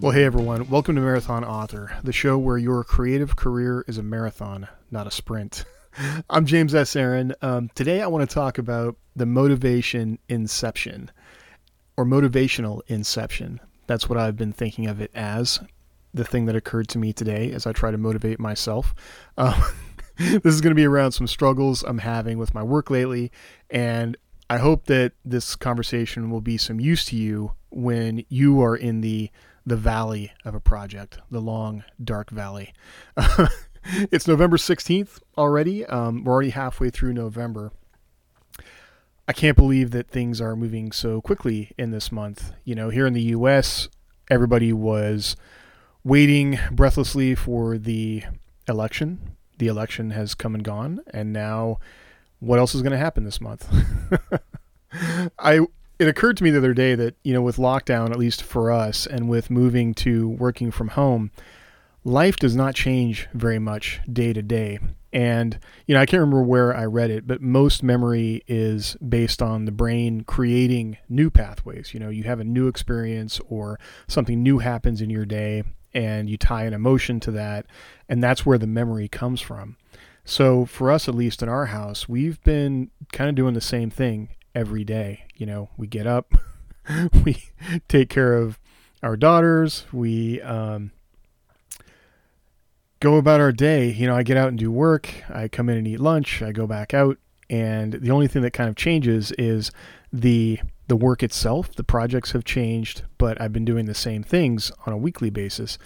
Well, 0.00 0.12
hey 0.12 0.22
everyone, 0.22 0.68
welcome 0.70 0.94
to 0.94 1.00
Marathon 1.00 1.44
Author, 1.44 1.90
the 2.04 2.12
show 2.12 2.38
where 2.38 2.56
your 2.56 2.84
creative 2.84 3.34
career 3.34 3.84
is 3.88 3.98
a 3.98 4.02
marathon, 4.02 4.68
not 4.92 5.08
a 5.08 5.10
sprint. 5.10 5.64
I'm 6.30 6.46
James 6.46 6.72
S. 6.72 6.94
Aaron. 6.94 7.34
Um, 7.42 7.68
today 7.74 8.00
I 8.00 8.06
want 8.06 8.28
to 8.28 8.32
talk 8.32 8.58
about 8.58 8.94
the 9.16 9.26
motivation 9.26 10.20
inception 10.28 11.10
or 11.96 12.04
motivational 12.04 12.82
inception. 12.86 13.58
That's 13.88 14.08
what 14.08 14.18
I've 14.18 14.36
been 14.36 14.52
thinking 14.52 14.86
of 14.86 15.00
it 15.00 15.10
as. 15.16 15.58
The 16.14 16.24
thing 16.24 16.46
that 16.46 16.54
occurred 16.54 16.86
to 16.90 16.98
me 16.98 17.12
today 17.12 17.50
as 17.50 17.66
I 17.66 17.72
try 17.72 17.90
to 17.90 17.98
motivate 17.98 18.38
myself. 18.38 18.94
Um, 19.36 19.60
this 20.16 20.54
is 20.54 20.60
going 20.60 20.72
to 20.72 20.80
be 20.80 20.86
around 20.86 21.12
some 21.12 21.26
struggles 21.26 21.82
I'm 21.82 21.98
having 21.98 22.38
with 22.38 22.54
my 22.54 22.62
work 22.62 22.90
lately, 22.90 23.30
and 23.70 24.16
I 24.50 24.58
hope 24.58 24.86
that 24.86 25.12
this 25.24 25.54
conversation 25.54 26.30
will 26.30 26.40
be 26.40 26.56
some 26.56 26.80
use 26.80 27.04
to 27.06 27.16
you 27.16 27.52
when 27.70 28.24
you 28.28 28.62
are 28.62 28.76
in 28.76 29.00
the 29.00 29.30
the 29.68 29.76
valley 29.76 30.32
of 30.44 30.54
a 30.54 30.60
project, 30.60 31.18
the 31.30 31.40
long 31.40 31.84
dark 32.02 32.30
valley. 32.30 32.72
it's 33.84 34.26
November 34.26 34.56
16th 34.56 35.20
already. 35.36 35.84
Um, 35.86 36.24
we're 36.24 36.32
already 36.32 36.50
halfway 36.50 36.90
through 36.90 37.12
November. 37.12 37.72
I 39.26 39.32
can't 39.34 39.56
believe 39.56 39.90
that 39.90 40.08
things 40.08 40.40
are 40.40 40.56
moving 40.56 40.90
so 40.90 41.20
quickly 41.20 41.72
in 41.76 41.90
this 41.90 42.10
month. 42.10 42.52
You 42.64 42.74
know, 42.74 42.88
here 42.88 43.06
in 43.06 43.12
the 43.12 43.22
US, 43.22 43.88
everybody 44.30 44.72
was 44.72 45.36
waiting 46.02 46.58
breathlessly 46.72 47.34
for 47.34 47.76
the 47.76 48.22
election. 48.66 49.36
The 49.58 49.66
election 49.66 50.10
has 50.10 50.34
come 50.34 50.54
and 50.54 50.64
gone, 50.64 51.00
and 51.10 51.32
now 51.32 51.78
what 52.38 52.58
else 52.58 52.74
is 52.74 52.80
going 52.80 52.92
to 52.92 52.98
happen 52.98 53.24
this 53.24 53.40
month? 53.40 53.68
I 55.38 55.60
it 55.98 56.08
occurred 56.08 56.36
to 56.36 56.44
me 56.44 56.50
the 56.50 56.58
other 56.58 56.74
day 56.74 56.94
that 56.94 57.16
you 57.22 57.32
know 57.32 57.42
with 57.42 57.56
lockdown 57.56 58.10
at 58.10 58.18
least 58.18 58.42
for 58.42 58.70
us 58.70 59.06
and 59.06 59.28
with 59.28 59.50
moving 59.50 59.94
to 59.94 60.28
working 60.28 60.70
from 60.70 60.88
home 60.88 61.30
life 62.04 62.36
does 62.36 62.56
not 62.56 62.74
change 62.74 63.28
very 63.34 63.58
much 63.58 64.00
day 64.10 64.32
to 64.32 64.42
day. 64.42 64.78
And 65.12 65.58
you 65.86 65.94
know 65.94 66.00
i 66.00 66.06
can't 66.06 66.20
remember 66.20 66.42
where 66.42 66.76
i 66.76 66.84
read 66.84 67.10
it 67.10 67.26
but 67.26 67.40
most 67.40 67.82
memory 67.82 68.42
is 68.46 68.94
based 68.96 69.40
on 69.40 69.64
the 69.64 69.72
brain 69.72 70.22
creating 70.22 70.98
new 71.08 71.30
pathways. 71.30 71.94
You 71.94 72.00
know 72.00 72.10
you 72.10 72.24
have 72.24 72.40
a 72.40 72.44
new 72.44 72.68
experience 72.68 73.40
or 73.48 73.78
something 74.06 74.42
new 74.42 74.58
happens 74.58 75.00
in 75.00 75.10
your 75.10 75.24
day 75.24 75.64
and 75.94 76.28
you 76.28 76.36
tie 76.36 76.64
an 76.64 76.74
emotion 76.74 77.20
to 77.20 77.30
that 77.32 77.66
and 78.08 78.22
that's 78.22 78.44
where 78.44 78.58
the 78.58 78.66
memory 78.66 79.08
comes 79.08 79.40
from. 79.40 79.76
So 80.24 80.66
for 80.66 80.90
us 80.90 81.08
at 81.08 81.14
least 81.14 81.42
in 81.42 81.48
our 81.48 81.66
house 81.66 82.08
we've 82.08 82.42
been 82.42 82.90
kind 83.12 83.30
of 83.30 83.34
doing 83.34 83.54
the 83.54 83.62
same 83.62 83.90
thing 83.90 84.28
every 84.54 84.84
day. 84.84 85.24
You 85.38 85.46
know, 85.46 85.70
we 85.78 85.86
get 85.86 86.06
up, 86.06 86.34
we 87.24 87.44
take 87.88 88.10
care 88.10 88.34
of 88.34 88.58
our 89.02 89.16
daughters, 89.16 89.86
we 89.92 90.42
um, 90.42 90.90
go 93.00 93.16
about 93.16 93.40
our 93.40 93.52
day. 93.52 93.90
You 93.90 94.06
know, 94.06 94.16
I 94.16 94.22
get 94.22 94.36
out 94.36 94.48
and 94.48 94.58
do 94.58 94.70
work, 94.70 95.08
I 95.30 95.48
come 95.48 95.68
in 95.68 95.78
and 95.78 95.88
eat 95.88 96.00
lunch, 96.00 96.42
I 96.42 96.52
go 96.52 96.66
back 96.66 96.92
out, 96.92 97.18
and 97.48 97.94
the 97.94 98.10
only 98.10 98.26
thing 98.26 98.42
that 98.42 98.52
kind 98.52 98.68
of 98.68 98.76
changes 98.76 99.32
is 99.32 99.70
the 100.12 100.60
the 100.88 100.96
work 100.96 101.22
itself. 101.22 101.74
The 101.74 101.84
projects 101.84 102.32
have 102.32 102.44
changed, 102.44 103.02
but 103.16 103.40
I've 103.40 103.52
been 103.52 103.64
doing 103.64 103.86
the 103.86 103.94
same 103.94 104.22
things 104.22 104.72
on 104.86 104.92
a 104.92 104.98
weekly 104.98 105.30
basis. 105.30 105.78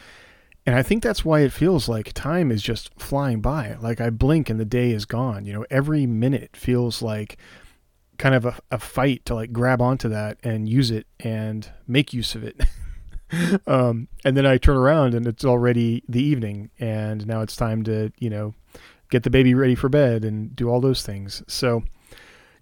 And 0.64 0.76
I 0.76 0.82
think 0.82 1.02
that's 1.02 1.24
why 1.24 1.40
it 1.40 1.52
feels 1.52 1.88
like 1.88 2.12
time 2.12 2.52
is 2.52 2.62
just 2.62 2.90
flying 2.96 3.40
by. 3.40 3.76
Like 3.80 4.00
I 4.00 4.10
blink 4.10 4.48
and 4.48 4.60
the 4.60 4.64
day 4.64 4.92
is 4.92 5.04
gone. 5.04 5.44
You 5.44 5.52
know, 5.52 5.66
every 5.70 6.06
minute 6.06 6.56
feels 6.56 7.02
like 7.02 7.36
kind 8.22 8.36
of 8.36 8.46
a, 8.46 8.56
a 8.70 8.78
fight 8.78 9.24
to 9.24 9.34
like 9.34 9.52
grab 9.52 9.82
onto 9.82 10.08
that 10.08 10.38
and 10.44 10.68
use 10.68 10.92
it 10.92 11.08
and 11.18 11.68
make 11.88 12.12
use 12.12 12.36
of 12.36 12.44
it. 12.44 12.62
um, 13.66 14.06
and 14.24 14.36
then 14.36 14.46
I 14.46 14.58
turn 14.58 14.76
around 14.76 15.14
and 15.14 15.26
it's 15.26 15.44
already 15.44 16.04
the 16.08 16.22
evening, 16.22 16.70
and 16.78 17.26
now 17.26 17.40
it's 17.40 17.56
time 17.56 17.82
to 17.82 18.12
you 18.18 18.30
know 18.30 18.54
get 19.10 19.24
the 19.24 19.30
baby 19.30 19.54
ready 19.54 19.74
for 19.74 19.88
bed 19.88 20.24
and 20.24 20.54
do 20.54 20.68
all 20.68 20.80
those 20.80 21.02
things. 21.02 21.42
So, 21.48 21.82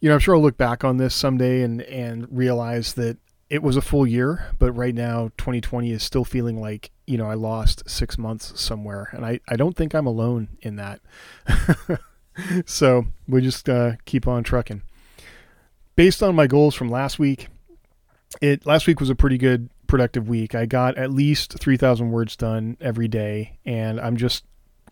you 0.00 0.08
know, 0.08 0.14
I'm 0.14 0.20
sure 0.20 0.34
I'll 0.34 0.40
look 0.40 0.56
back 0.56 0.82
on 0.82 0.96
this 0.96 1.14
someday 1.14 1.60
and 1.60 1.82
and 1.82 2.26
realize 2.30 2.94
that 2.94 3.18
it 3.50 3.62
was 3.62 3.76
a 3.76 3.82
full 3.82 4.06
year, 4.06 4.46
but 4.58 4.72
right 4.72 4.94
now 4.94 5.30
2020 5.36 5.92
is 5.92 6.02
still 6.02 6.24
feeling 6.24 6.58
like 6.58 6.90
you 7.06 7.18
know 7.18 7.26
I 7.26 7.34
lost 7.34 7.82
six 7.86 8.16
months 8.16 8.58
somewhere, 8.58 9.10
and 9.12 9.26
I 9.26 9.40
I 9.46 9.56
don't 9.56 9.76
think 9.76 9.94
I'm 9.94 10.06
alone 10.06 10.56
in 10.62 10.76
that. 10.76 11.02
so 12.64 13.04
we 13.28 13.42
just 13.42 13.68
uh, 13.68 13.96
keep 14.06 14.26
on 14.26 14.42
trucking 14.42 14.80
based 16.00 16.22
on 16.22 16.34
my 16.34 16.46
goals 16.46 16.74
from 16.74 16.88
last 16.88 17.18
week, 17.18 17.48
it 18.40 18.64
last 18.64 18.86
week 18.86 19.00
was 19.00 19.10
a 19.10 19.14
pretty 19.14 19.36
good 19.36 19.68
productive 19.86 20.30
week. 20.30 20.54
I 20.54 20.64
got 20.64 20.96
at 20.96 21.10
least 21.10 21.58
3,000 21.58 22.10
words 22.10 22.36
done 22.36 22.78
every 22.80 23.06
day, 23.06 23.58
and 23.66 24.00
I'm 24.00 24.16
just 24.16 24.46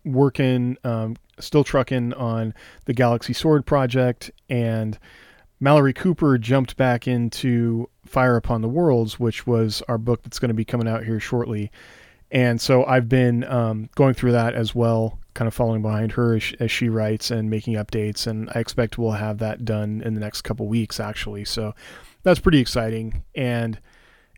working, 0.05 0.77
um, 0.83 1.15
still 1.39 1.63
trucking 1.63 2.13
on 2.13 2.53
the 2.85 2.93
Galaxy 2.93 3.33
Sword 3.33 3.65
project. 3.65 4.29
And 4.51 4.99
Malorie 5.59 5.95
Cooper 5.95 6.37
jumped 6.37 6.77
back 6.77 7.07
into 7.07 7.89
Fire 8.05 8.35
Upon 8.35 8.61
the 8.61 8.69
Worlds, 8.69 9.19
which 9.19 9.47
was 9.47 9.81
our 9.87 9.97
book 9.97 10.21
that's 10.21 10.37
going 10.37 10.49
to 10.49 10.53
be 10.53 10.63
coming 10.63 10.87
out 10.87 11.05
here 11.05 11.19
shortly. 11.19 11.71
And 12.31 12.61
so 12.61 12.85
I've 12.85 13.09
been 13.09 13.43
um, 13.45 13.89
going 13.95 14.13
through 14.13 14.33
that 14.33 14.53
as 14.53 14.75
well 14.75 15.19
kind 15.33 15.47
of 15.47 15.53
following 15.53 15.81
behind 15.81 16.11
her 16.11 16.35
as 16.35 16.43
she, 16.43 16.57
as 16.59 16.69
she, 16.69 16.89
writes 16.89 17.31
and 17.31 17.49
making 17.49 17.75
updates. 17.75 18.27
And 18.27 18.49
I 18.53 18.59
expect 18.59 18.97
we'll 18.97 19.11
have 19.11 19.37
that 19.37 19.63
done 19.63 20.01
in 20.03 20.13
the 20.13 20.19
next 20.19 20.41
couple 20.41 20.67
weeks, 20.67 20.99
actually. 20.99 21.45
So 21.45 21.73
that's 22.23 22.39
pretty 22.39 22.59
exciting. 22.59 23.23
And 23.35 23.79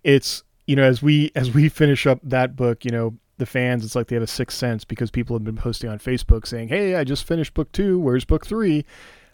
it's 0.03 0.43
you 0.67 0.75
know 0.75 0.83
as 0.83 1.01
we 1.01 1.31
as 1.35 1.51
we 1.51 1.69
finish 1.69 2.05
up 2.05 2.19
that 2.23 2.55
book, 2.55 2.85
you 2.85 2.91
know 2.91 3.15
the 3.37 3.45
fans, 3.45 3.83
it's 3.83 3.95
like 3.95 4.07
they 4.07 4.15
have 4.15 4.23
a 4.23 4.27
sixth 4.27 4.57
sense 4.57 4.85
because 4.85 5.09
people 5.09 5.35
have 5.35 5.43
been 5.43 5.55
posting 5.55 5.89
on 5.89 5.97
Facebook 5.99 6.45
saying, 6.45 6.67
"Hey, 6.67 6.95
I 6.95 7.03
just 7.03 7.23
finished 7.23 7.53
book 7.53 7.71
two. 7.71 7.99
Where's 7.99 8.25
book 8.25 8.45
three? 8.45 8.85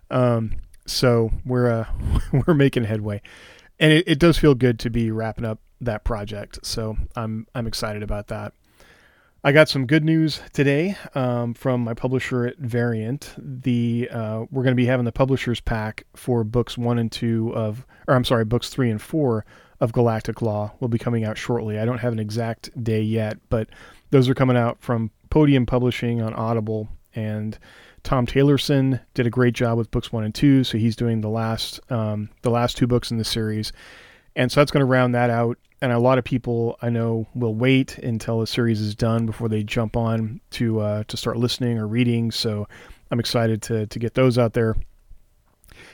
Um, 0.10 0.54
so 0.86 1.32
we're 1.46 1.70
uh, 1.70 1.86
we're 2.48 2.54
making 2.54 2.86
headway, 2.86 3.22
and 3.80 3.92
it, 3.92 4.08
it 4.08 4.20
does 4.20 4.38
feel 4.38 4.56
good 4.56 4.80
to 4.80 4.90
be 4.90 5.12
wrapping 5.12 5.46
up 5.46 5.60
that 5.82 6.04
project. 6.04 6.60
So 6.64 6.98
I'm 7.16 7.48
I'm 7.56 7.68
excited 7.68 8.04
about 8.04 8.28
that. 8.28 8.54
I 9.44 9.52
got 9.52 9.70
some 9.70 9.86
good 9.86 10.04
news 10.04 10.42
today 10.52 10.98
um, 11.16 11.54
from 11.54 11.82
my 11.82 11.94
publisher 11.94 12.48
at 12.48 12.58
Variant. 12.58 13.34
The 13.38 14.10
uh, 14.12 14.46
we're 14.52 14.64
going 14.64 14.74
to 14.74 14.76
be 14.76 14.88
having 14.88 15.06
the 15.06 15.12
publishers 15.12 15.62
pack 15.62 16.06
for 16.16 16.44
books 16.44 16.78
one 16.78 17.00
and 17.00 17.12
two 17.12 17.54
of, 17.56 17.86
or 18.08 18.16
I'm 18.16 18.26
sorry, 18.26 18.46
books 18.46 18.70
three 18.70 18.90
and 18.90 19.02
four 19.02 19.46
of 19.80 19.94
Galactic 19.94 20.42
Law 20.42 20.74
will 20.80 20.88
be 20.88 20.98
coming 20.98 21.24
out 21.24 21.38
shortly. 21.38 21.80
I 21.80 21.86
don't 21.86 22.00
have 22.00 22.14
an 22.14 22.20
exact 22.20 22.72
day 22.84 23.02
yet, 23.02 23.38
but 23.50 23.70
those 24.10 24.28
are 24.28 24.34
coming 24.34 24.58
out 24.58 24.82
from 24.82 25.12
Podium 25.30 25.66
Publishing 25.66 26.22
on 26.22 26.34
Audible. 26.34 26.90
And 27.14 27.58
Tom 28.04 28.26
Taylorson 28.26 29.00
did 29.14 29.28
a 29.28 29.30
great 29.30 29.54
job 29.54 29.78
with 29.78 29.92
books 29.92 30.12
one 30.12 30.24
and 30.24 30.34
two, 30.34 30.64
so 30.64 30.78
he's 30.78 30.96
doing 30.96 31.22
the 31.22 31.30
last 31.30 31.80
um, 31.92 32.30
the 32.42 32.52
last 32.52 32.76
two 32.76 32.88
books 32.88 33.12
in 33.12 33.18
the 33.18 33.24
series, 33.24 33.72
and 34.38 34.50
so 34.50 34.62
that's 34.62 34.72
going 34.72 34.82
to 34.82 34.86
round 34.86 35.14
that 35.16 35.30
out 35.30 35.58
and 35.82 35.92
a 35.92 36.00
lot 36.00 36.18
of 36.18 36.24
people 36.24 36.78
I 36.82 36.90
know 36.90 37.28
will 37.36 37.54
wait 37.54 37.98
until 38.00 38.40
the 38.40 38.48
series 38.48 38.82
is 38.82 38.96
done 38.96 39.26
before 39.26 39.48
they 39.48 39.64
jump 39.64 39.96
on 39.96 40.42
to 40.52 40.80
uh, 40.80 41.04
to 41.08 41.18
start 41.18 41.38
listening 41.38 41.78
or 41.78 41.88
reading. 41.88 42.32
So 42.32 42.68
I'm 43.12 43.20
excited 43.20 43.62
to 43.64 43.86
to 43.88 44.00
get 44.00 44.14
those 44.14 44.38
out 44.38 44.54
there. 44.54 44.76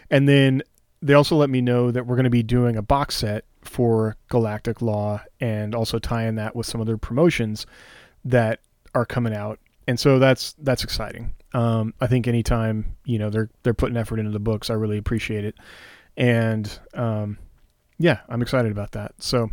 And 0.09 0.27
then 0.27 0.63
they 1.01 1.13
also 1.13 1.35
let 1.35 1.49
me 1.49 1.59
know 1.59 1.91
that 1.91 2.05
we're 2.05 2.15
going 2.15 2.23
to 2.23 2.29
be 2.29 2.43
doing 2.43 2.77
a 2.77 2.81
box 2.81 3.17
set 3.17 3.43
for 3.61 4.15
Galactic 4.29 4.81
Law 4.81 5.21
and 5.41 5.75
also 5.75 5.99
tying 5.99 6.35
that 6.35 6.55
with 6.55 6.65
some 6.65 6.79
other 6.79 6.97
promotions 6.97 7.65
that 8.23 8.59
are 8.95 9.05
coming 9.05 9.33
out. 9.33 9.59
And 9.85 9.99
so 9.99 10.17
that's 10.17 10.53
that's 10.59 10.85
exciting. 10.85 11.33
Um, 11.53 11.93
I 11.99 12.07
think 12.07 12.27
anytime 12.27 12.95
you 13.03 13.19
know 13.19 13.29
they're 13.29 13.49
they're 13.63 13.73
putting 13.73 13.97
effort 13.97 14.19
into 14.19 14.31
the 14.31 14.39
books, 14.39 14.69
I 14.69 14.75
really 14.75 14.97
appreciate 14.97 15.43
it. 15.43 15.55
And 16.15 16.79
um, 16.93 17.37
yeah, 17.97 18.19
I'm 18.29 18.41
excited 18.41 18.71
about 18.71 18.91
that. 18.91 19.13
So 19.19 19.49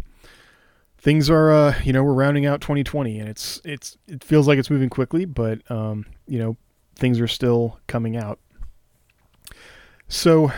things 1.01 1.31
are 1.31 1.51
uh, 1.51 1.75
you 1.83 1.93
know 1.93 2.05
we're 2.05 2.13
rounding 2.13 2.47
out 2.47 2.61
2020 2.61 3.19
and 3.19 3.29
it's 3.29 3.61
it's 3.65 3.97
it 4.07 4.23
feels 4.23 4.47
like 4.47 4.59
it's 4.59 4.71
moving 4.71 4.91
quickly 4.91 5.25
but 5.25 5.59
um, 5.71 6.07
you 6.27 6.39
know 6.39 6.57
things 6.95 7.19
are 7.21 7.29
still 7.29 7.79
coming 7.87 8.17
out 8.17 8.39
so 10.09 10.53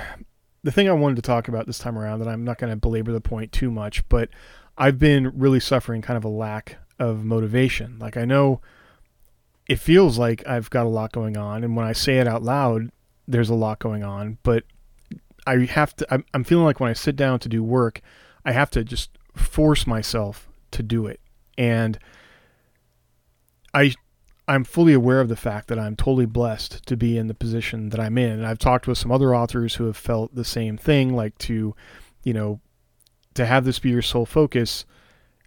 the 0.65 0.73
thing 0.73 0.89
i 0.89 0.93
wanted 0.93 1.15
to 1.15 1.23
talk 1.23 1.47
about 1.47 1.67
this 1.67 1.79
time 1.79 1.97
around 1.97 2.21
and 2.21 2.29
i'm 2.29 2.45
not 2.45 2.59
going 2.59 2.71
to 2.71 2.77
belabor 2.77 3.13
the 3.13 3.21
point 3.21 3.53
too 3.53 3.71
much 3.71 4.07
but 4.09 4.29
i've 4.77 4.99
been 4.99 5.31
really 5.39 5.61
suffering 5.61 6.03
kind 6.03 6.17
of 6.17 6.25
a 6.25 6.29
lack 6.29 6.79
of 6.99 7.25
motivation 7.25 7.97
like 8.01 8.17
i 8.17 8.25
know 8.25 8.61
it 9.69 9.79
feels 9.79 10.19
like 10.19 10.45
i've 10.47 10.71
got 10.71 10.87
a 10.87 10.89
lot 10.89 11.13
going 11.13 11.37
on 11.37 11.63
and 11.63 11.77
when 11.77 11.87
i 11.87 11.93
say 11.93 12.19
it 12.19 12.27
out 12.27 12.43
loud 12.43 12.91
there's 13.29 13.51
a 13.51 13.55
lot 13.55 13.79
going 13.79 14.03
on 14.03 14.39
but 14.43 14.65
i 15.47 15.59
have 15.65 15.95
to 15.97 16.07
i'm, 16.33 16.45
feeling 16.45 16.65
like 16.65 16.81
when 16.81 16.91
i 16.91 16.95
sit 16.95 17.17
down 17.17 17.39
to 17.39 17.49
do 17.49 17.63
work 17.63 18.01
i 18.45 18.53
have 18.53 18.71
to 18.71 18.85
just 18.85 19.11
force 19.35 19.87
myself 19.87 20.49
to 20.73 20.83
do 20.83 21.07
it. 21.07 21.21
And 21.57 21.99
I 23.75 23.95
I'm 24.49 24.65
fully 24.65 24.93
aware 24.93 25.21
of 25.21 25.29
the 25.29 25.37
fact 25.37 25.69
that 25.69 25.79
I'm 25.79 25.95
totally 25.95 26.27
blessed 26.27 26.85
to 26.87 26.97
be 26.97 27.17
in 27.17 27.29
the 27.29 27.35
position 27.35 27.91
that 27.91 28.01
I'm 28.01 28.19
in. 28.19 28.33
And 28.33 28.47
I've 28.47 28.59
talked 28.59 28.89
with 28.89 28.99
some 28.99 29.13
other 29.13 29.35
authors 29.35 29.77
who 29.77 29.85
have 29.85 29.97
felt 29.97 30.35
the 30.35 30.45
same 30.45 30.77
thing, 30.77 31.15
like 31.15 31.39
to, 31.39 31.75
you 32.25 32.33
know, 32.33 32.61
to 33.35 33.47
have 33.47 33.65
this 33.65 33.79
be 33.79 33.91
your 33.91 34.03
sole 34.03 34.27
focus 34.27 34.85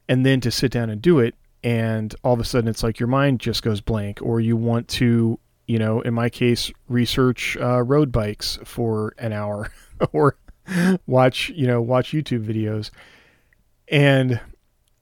and 0.07 0.25
then 0.25 0.39
to 0.41 0.49
sit 0.49 0.71
down 0.71 0.89
and 0.89 1.01
do 1.01 1.19
it 1.19 1.35
and 1.63 2.15
all 2.23 2.33
of 2.33 2.39
a 2.39 2.45
sudden 2.45 2.67
it's 2.67 2.83
like 2.83 2.99
your 2.99 3.07
mind 3.07 3.39
just 3.39 3.63
goes 3.63 3.81
blank 3.81 4.19
or 4.21 4.39
you 4.39 4.55
want 4.55 4.87
to 4.87 5.39
you 5.67 5.79
know 5.79 6.01
in 6.01 6.13
my 6.13 6.29
case 6.29 6.71
research 6.87 7.57
uh, 7.57 7.81
road 7.81 8.11
bikes 8.11 8.59
for 8.63 9.13
an 9.17 9.33
hour 9.33 9.71
or 10.13 10.37
watch 11.05 11.49
you 11.49 11.67
know 11.67 11.81
watch 11.81 12.11
youtube 12.11 12.45
videos. 12.45 12.89
And 13.87 14.39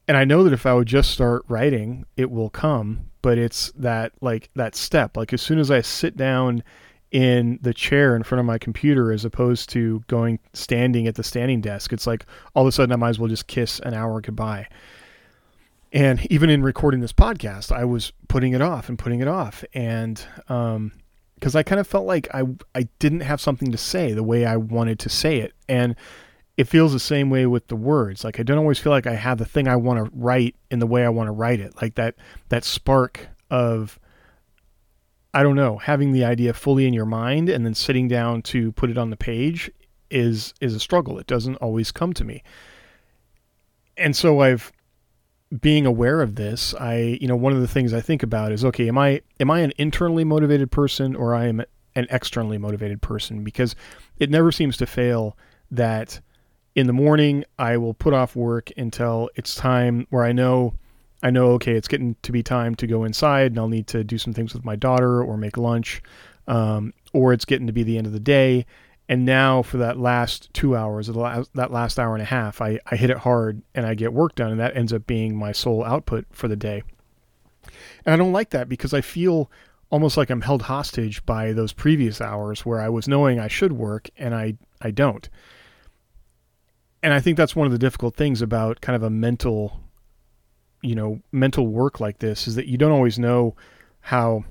and 0.07 0.18
i 0.18 0.25
know 0.25 0.44
that 0.44 0.54
if 0.54 0.66
i 0.66 0.74
would 0.74 0.88
just 0.88 1.12
start 1.12 1.44
writing 1.48 2.06
it 2.18 2.30
will 2.30 2.50
come 2.50 3.10
but 3.24 3.38
it's 3.40 3.72
that 3.72 4.12
like 4.22 4.51
that 4.56 4.75
step. 4.75 5.18
Like 5.18 5.34
as 5.34 5.42
soon 5.42 5.57
as 5.57 5.72
i 5.72 5.81
sit 5.81 6.16
down 6.16 6.62
in 7.10 7.57
the 7.62 7.74
chair 7.74 8.16
in 8.16 8.22
front 8.22 8.40
of 8.40 8.45
my 8.45 8.60
computer 8.60 9.12
as 9.12 9.25
opposed 9.25 9.69
to 9.69 10.04
going 10.07 10.40
standing 10.54 11.07
at 11.07 11.13
the 11.13 11.24
standing 11.24 11.62
desk 11.62 11.94
it's 11.94 12.07
like 12.07 12.25
all 12.56 12.63
of 12.63 12.68
a 12.68 12.72
sudden 12.72 12.92
i 12.92 12.96
might 12.96 13.10
as 13.10 13.19
well 13.19 13.30
just 13.30 13.48
kiss 13.48 13.80
an 13.80 13.94
hour 13.96 14.22
goodbye. 14.22 14.68
And 15.92 16.25
even 16.31 16.50
in 16.50 16.62
recording 16.62 17.00
this 17.00 17.13
podcast 17.13 17.72
i 17.72 17.86
was 17.86 18.12
putting 18.28 18.54
it 18.54 18.62
off 18.62 18.89
and 18.89 19.00
putting 19.00 19.22
it 19.22 19.28
off. 19.28 19.63
And 19.74 20.24
um 20.50 20.92
because 21.44 21.57
I 21.57 21.63
kind 21.63 21.81
of 21.81 21.86
felt 21.86 22.06
like 22.06 22.30
I 22.34 22.44
I 22.74 22.88
didn't 23.00 23.19
have 23.19 23.42
something 23.42 23.69
to 23.74 23.78
say 23.78 24.13
the 24.13 24.24
way 24.24 24.45
I 24.45 24.56
wanted 24.56 24.98
to 25.00 25.10
say 25.10 25.40
it, 25.40 25.51
and 25.68 25.94
it 26.56 26.69
feels 26.69 26.94
the 26.94 27.01
same 27.01 27.30
way 27.30 27.45
with 27.45 27.68
the 27.68 27.75
words. 27.75 28.24
Like 28.24 28.40
I 28.40 28.44
don't 28.44 28.57
always 28.57 28.80
feel 28.80 28.94
like 28.94 29.07
I 29.07 29.16
have 29.16 29.40
the 29.40 29.45
thing 29.45 29.68
I 29.68 29.75
want 29.75 30.06
to 30.06 30.10
write 30.16 30.56
in 30.72 30.80
the 30.80 30.88
way 30.88 31.04
I 31.04 31.10
want 31.10 31.28
to 31.28 31.34
write 31.34 31.60
it. 31.60 31.81
Like 31.81 31.95
that 31.95 32.16
that 32.48 32.63
spark 32.63 33.28
of 33.51 34.00
I 35.34 35.44
don't 35.44 35.57
know, 35.57 35.80
having 35.80 36.13
the 36.13 36.24
idea 36.24 36.54
fully 36.54 36.88
in 36.88 36.94
your 36.94 37.06
mind 37.06 37.50
and 37.50 37.66
then 37.66 37.74
sitting 37.74 38.07
down 38.07 38.42
to 38.44 38.72
put 38.72 38.89
it 38.89 38.98
on 38.98 39.10
the 39.10 39.18
page 39.18 39.69
is 40.10 40.54
is 40.62 40.74
a 40.74 40.80
struggle. 40.80 41.19
It 41.19 41.28
doesn't 41.28 41.57
always 41.57 41.92
come 41.92 42.13
to 42.13 42.24
me. 42.24 42.42
And 43.98 44.16
so 44.16 44.39
I've 44.39 44.72
being 45.62 45.86
aware 45.86 46.22
of 46.22 46.36
this, 46.36 46.74
I 46.76 47.18
you 47.22 47.28
know 47.28 47.36
one 47.36 47.54
of 47.54 47.62
the 47.62 47.68
things 47.68 47.94
I 47.94 48.02
think 48.02 48.24
about 48.24 48.52
is 48.52 48.66
okay, 48.66 48.88
am 48.88 48.98
I 48.98 49.22
am 49.40 49.52
I 49.52 49.60
an 49.60 49.74
internally 49.78 50.24
motivated 50.24 50.72
person 50.72 51.16
or 51.16 51.36
I 51.36 51.48
am 51.48 51.62
an 51.96 52.08
externally 52.10 52.58
motivated 52.58 53.02
person? 53.02 53.44
Because 53.44 53.76
it 54.20 54.30
never 54.30 54.52
seems 54.52 54.78
to 54.78 54.86
fail 54.86 55.38
that 55.72 56.20
in 56.76 56.88
the 56.88 56.94
morning 56.94 57.46
I 57.60 57.78
will 57.78 57.94
put 57.94 58.14
off 58.14 58.36
work 58.36 58.72
until 58.78 59.30
it's 59.36 59.56
time 59.56 60.08
where 60.10 60.24
I 60.24 60.32
know 60.32 60.74
I 61.22 61.30
know 61.30 61.52
okay, 61.52 61.74
it's 61.74 61.88
getting 61.88 62.16
to 62.24 62.32
be 62.32 62.44
time 62.44 62.76
to 62.76 62.88
go 62.88 63.04
inside 63.04 63.52
and 63.52 63.60
I'll 63.60 63.70
need 63.70 63.88
to 63.88 64.04
do 64.04 64.18
some 64.18 64.34
things 64.34 64.54
with 64.54 64.66
my 64.66 64.76
daughter 64.76 65.24
or 65.24 65.38
make 65.38 65.58
lunch, 65.58 66.02
um, 66.48 66.94
or 67.14 67.32
it's 67.32 67.46
getting 67.46 67.68
to 67.68 67.74
be 67.74 67.84
the 67.84 67.98
end 67.98 68.08
of 68.08 68.14
the 68.14 68.20
day 68.20 68.66
and 69.13 69.25
now 69.25 69.62
for 69.62 69.77
that 69.77 70.00
last 70.00 70.51
two 70.54 70.75
hours, 70.75 71.06
that 71.06 71.71
last 71.71 72.00
hour 72.00 72.15
and 72.15 72.21
a 72.24 72.25
half, 72.25 72.63
I, 72.63 72.80
I 72.88 72.95
hit 72.95 73.12
it 73.12 73.19
hard 73.19 73.62
and 73.75 73.86
I 73.86 73.94
get 73.94 74.12
work 74.12 74.33
done, 74.33 74.50
and 74.50 74.60
that 74.60 74.75
ends 74.75 74.92
up 74.92 75.06
being 75.06 75.36
my 75.36 75.51
sole 75.51 75.83
output 75.83 76.25
for 76.31 76.48
the 76.48 76.56
day. 76.56 76.81
And 78.04 78.12
I 78.12 78.15
don't 78.15 78.31
like 78.31 78.50
that 78.50 78.68
because 78.68 78.92
I 78.92 79.01
feel 79.01 79.51
almost 79.92 80.18
like 80.18 80.31
I'm 80.31 80.42
held 80.42 80.63
hostage 80.63 81.24
by 81.27 81.54
those 81.54 81.74
previous 81.74 82.21
hours 82.21 82.65
where 82.65 82.81
I 82.81 82.89
was 82.89 83.07
knowing 83.07 83.39
I 83.39 83.48
should 83.48 83.74
work 83.74 84.10
and 84.18 84.33
I, 84.33 84.56
I 84.81 84.89
don't. 84.89 85.30
And 87.04 87.13
I 87.13 87.19
think 87.19 87.38
that's 87.38 87.56
one 87.56 87.68
of 87.68 87.71
the 87.71 87.77
difficult 87.77 88.15
things 88.15 88.42
about 88.42 88.81
kind 88.81 88.95
of 88.95 89.04
a 89.04 89.12
mental, 89.12 89.80
you 90.81 90.95
know, 90.95 91.21
mental 91.31 91.68
work 91.68 92.00
like 92.00 92.18
this 92.18 92.48
is 92.48 92.56
that 92.56 92.65
you 92.65 92.80
don't 92.80 92.92
always 92.92 93.19
know 93.19 93.56
how 94.00 94.44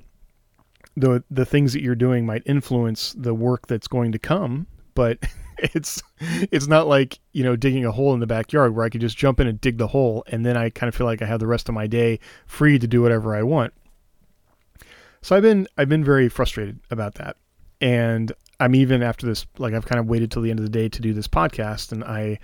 the 0.95 1.23
the 1.31 1.45
things 1.45 1.73
that 1.73 1.81
you're 1.81 1.95
doing 1.95 2.25
might 2.25 2.43
influence 2.45 3.13
the 3.17 3.33
work 3.33 3.67
that's 3.67 3.87
going 3.87 4.11
to 4.11 4.19
come 4.19 4.67
but 4.93 5.17
it's 5.57 6.01
it's 6.19 6.67
not 6.67 6.87
like 6.87 7.19
you 7.31 7.43
know 7.43 7.55
digging 7.55 7.85
a 7.85 7.91
hole 7.91 8.13
in 8.13 8.19
the 8.19 8.27
backyard 8.27 8.75
where 8.75 8.85
I 8.85 8.89
could 8.89 9.01
just 9.01 9.17
jump 9.17 9.39
in 9.39 9.47
and 9.47 9.59
dig 9.61 9.77
the 9.77 9.87
hole 9.87 10.23
and 10.27 10.45
then 10.45 10.57
I 10.57 10.69
kind 10.69 10.87
of 10.87 10.95
feel 10.95 11.07
like 11.07 11.21
I 11.21 11.25
have 11.25 11.39
the 11.39 11.47
rest 11.47 11.69
of 11.69 11.75
my 11.75 11.87
day 11.87 12.19
free 12.45 12.79
to 12.79 12.87
do 12.87 13.01
whatever 13.01 13.35
I 13.35 13.43
want. 13.43 13.73
So 15.21 15.35
I've 15.35 15.43
been 15.43 15.67
I've 15.77 15.89
been 15.89 16.03
very 16.03 16.29
frustrated 16.29 16.79
about 16.91 17.15
that. 17.15 17.37
And 17.81 18.31
I'm 18.59 18.75
even 18.75 19.03
after 19.03 19.25
this 19.25 19.45
like 19.57 19.73
I've 19.73 19.85
kind 19.85 19.99
of 19.99 20.07
waited 20.07 20.31
till 20.31 20.41
the 20.41 20.49
end 20.49 20.59
of 20.59 20.65
the 20.65 20.71
day 20.71 20.89
to 20.89 21.01
do 21.01 21.13
this 21.13 21.27
podcast 21.27 21.91
and 21.91 22.03
I 22.03 22.39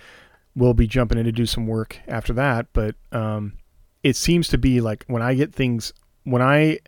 will 0.56 0.74
be 0.74 0.88
jumping 0.88 1.18
in 1.18 1.26
to 1.26 1.32
do 1.32 1.46
some 1.46 1.68
work 1.68 2.00
after 2.08 2.34
that, 2.34 2.68
but 2.74 2.96
um 3.12 3.54
it 4.02 4.16
seems 4.16 4.48
to 4.50 4.58
be 4.58 4.82
like 4.82 5.04
when 5.08 5.22
I 5.22 5.34
get 5.34 5.54
things 5.54 5.94
when 6.24 6.42
I 6.42 6.80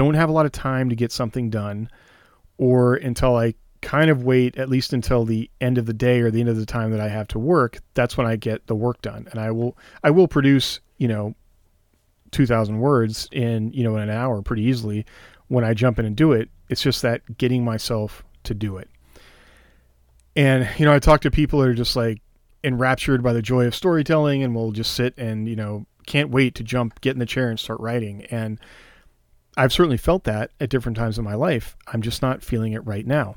don't 0.00 0.14
have 0.14 0.30
a 0.30 0.32
lot 0.32 0.46
of 0.46 0.52
time 0.52 0.88
to 0.88 0.96
get 0.96 1.12
something 1.12 1.50
done, 1.50 1.90
or 2.56 2.94
until 2.94 3.36
I 3.36 3.52
kind 3.82 4.08
of 4.08 4.24
wait 4.24 4.56
at 4.56 4.70
least 4.70 4.94
until 4.94 5.26
the 5.26 5.50
end 5.60 5.76
of 5.76 5.84
the 5.84 5.92
day 5.92 6.20
or 6.20 6.30
the 6.30 6.40
end 6.40 6.48
of 6.48 6.56
the 6.56 6.64
time 6.64 6.90
that 6.92 7.00
I 7.00 7.08
have 7.08 7.28
to 7.28 7.38
work, 7.38 7.80
that's 7.92 8.16
when 8.16 8.26
I 8.26 8.36
get 8.36 8.66
the 8.66 8.74
work 8.74 9.02
done. 9.02 9.28
And 9.30 9.38
I 9.38 9.50
will 9.50 9.76
I 10.02 10.10
will 10.10 10.26
produce, 10.26 10.80
you 10.96 11.06
know, 11.06 11.34
2000 12.30 12.78
words 12.78 13.28
in, 13.30 13.74
you 13.74 13.84
know, 13.84 13.94
in 13.96 14.02
an 14.02 14.08
hour 14.08 14.40
pretty 14.40 14.62
easily 14.62 15.04
when 15.48 15.64
I 15.64 15.74
jump 15.74 15.98
in 15.98 16.06
and 16.06 16.16
do 16.16 16.32
it. 16.32 16.48
It's 16.70 16.80
just 16.80 17.02
that 17.02 17.36
getting 17.36 17.62
myself 17.62 18.24
to 18.44 18.54
do 18.54 18.78
it. 18.78 18.88
And 20.34 20.66
you 20.78 20.86
know, 20.86 20.94
I 20.94 20.98
talk 20.98 21.20
to 21.22 21.30
people 21.30 21.60
that 21.60 21.68
are 21.68 21.74
just 21.74 21.94
like 21.94 22.22
enraptured 22.64 23.22
by 23.22 23.34
the 23.34 23.42
joy 23.42 23.66
of 23.66 23.74
storytelling 23.74 24.42
and 24.42 24.54
will 24.54 24.72
just 24.72 24.94
sit 24.94 25.12
and, 25.18 25.46
you 25.46 25.56
know, 25.56 25.84
can't 26.06 26.30
wait 26.30 26.54
to 26.54 26.62
jump, 26.62 27.02
get 27.02 27.12
in 27.12 27.18
the 27.18 27.26
chair 27.26 27.50
and 27.50 27.60
start 27.60 27.80
writing. 27.80 28.24
And 28.30 28.58
I've 29.60 29.74
certainly 29.74 29.98
felt 29.98 30.24
that 30.24 30.52
at 30.58 30.70
different 30.70 30.96
times 30.96 31.18
in 31.18 31.24
my 31.24 31.34
life. 31.34 31.76
I'm 31.86 32.00
just 32.00 32.22
not 32.22 32.42
feeling 32.42 32.72
it 32.72 32.86
right 32.86 33.06
now. 33.06 33.34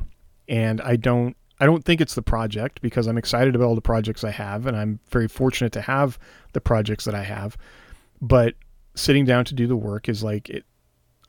And 0.48 0.80
I 0.80 0.96
don't 0.96 1.36
I 1.60 1.66
don't 1.66 1.84
think 1.84 2.00
it's 2.00 2.16
the 2.16 2.22
project 2.22 2.82
because 2.82 3.08
I'm 3.08 3.18
excited 3.18 3.56
about 3.56 3.66
all 3.66 3.76
the 3.76 3.82
projects 3.82 4.24
I 4.24 4.32
have 4.32 4.66
and 4.66 4.78
I'm 4.78 5.02
very 5.10 5.28
fortunate 5.28 5.74
to 5.74 5.82
have 5.82 6.18
the 6.54 6.62
projects 6.62 7.04
that 7.04 7.14
I 7.14 7.24
have. 7.24 7.58
But 8.22 8.56
sitting 8.96 9.26
down 9.26 9.44
to 9.46 9.54
do 9.54 9.68
the 9.68 9.76
work 9.76 10.08
is 10.08 10.24
like 10.24 10.50
it 10.50 10.64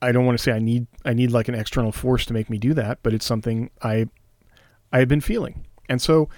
I 0.00 0.12
don't 0.12 0.26
want 0.26 0.38
to 0.38 0.42
say 0.42 0.52
I 0.52 0.60
need 0.60 0.86
I 1.04 1.12
need 1.12 1.32
like 1.32 1.48
an 1.48 1.56
external 1.56 1.90
force 1.90 2.24
to 2.26 2.32
make 2.32 2.48
me 2.48 2.56
do 2.56 2.72
that, 2.74 3.00
but 3.02 3.12
it's 3.12 3.26
something 3.26 3.70
I 3.82 4.06
I 4.92 5.00
have 5.00 5.08
been 5.08 5.20
feeling. 5.20 5.66
And 5.88 6.00
so 6.00 6.28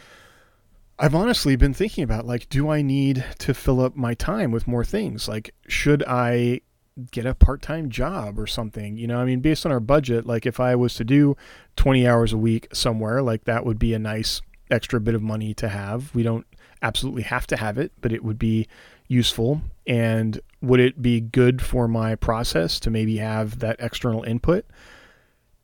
I've 0.99 1.15
honestly 1.15 1.57
been 1.57 1.75
thinking 1.75 2.05
about 2.05 2.25
like 2.25 2.49
do 2.49 2.71
I 2.71 2.81
need 2.81 3.23
to 3.41 3.53
fill 3.53 3.83
up 3.83 3.97
my 3.97 4.15
time 4.15 4.51
with 4.51 4.67
more 4.67 4.85
things? 4.85 5.29
Like 5.29 5.55
should 5.69 6.03
I 6.09 6.63
get 7.11 7.27
a 7.27 7.35
part-time 7.35 7.91
job 7.91 8.39
or 8.39 8.47
something 8.47 8.97
you 8.97 9.07
know 9.07 9.19
i 9.19 9.25
mean 9.25 9.41
based 9.41 9.67
on 9.67 9.73
our 9.73 9.81
budget 9.81 10.25
like 10.25 10.47
if 10.47 10.59
i 10.59 10.75
was 10.75 10.95
to 10.95 11.05
do 11.05 11.37
20 11.77 12.07
hours 12.09 12.33
a 12.33 12.39
week 12.39 12.67
somewhere 12.73 13.21
like 13.23 13.45
that 13.45 13.67
would 13.67 13.79
be 13.79 13.93
a 13.93 13.99
nice 13.99 14.41
extra 14.71 15.01
bit 15.01 15.15
of 15.15 15.23
money 15.23 15.55
to 15.55 15.69
have. 15.69 16.15
We 16.15 16.23
don't 16.23 16.47
absolutely 16.83 17.23
have 17.23 17.47
to 17.49 17.57
have 17.57 17.79
it 17.79 17.93
but 18.01 18.13
it 18.13 18.25
would 18.25 18.39
be 18.39 18.69
useful. 19.09 19.63
And 19.87 20.41
would 20.61 20.81
it 20.81 21.01
be 21.01 21.21
good 21.21 21.63
for 21.63 21.89
my 21.89 22.15
process 22.17 22.81
to 22.81 22.91
maybe 22.91 23.17
have 23.19 23.61
that 23.61 23.77
external 23.79 24.25
input? 24.25 24.67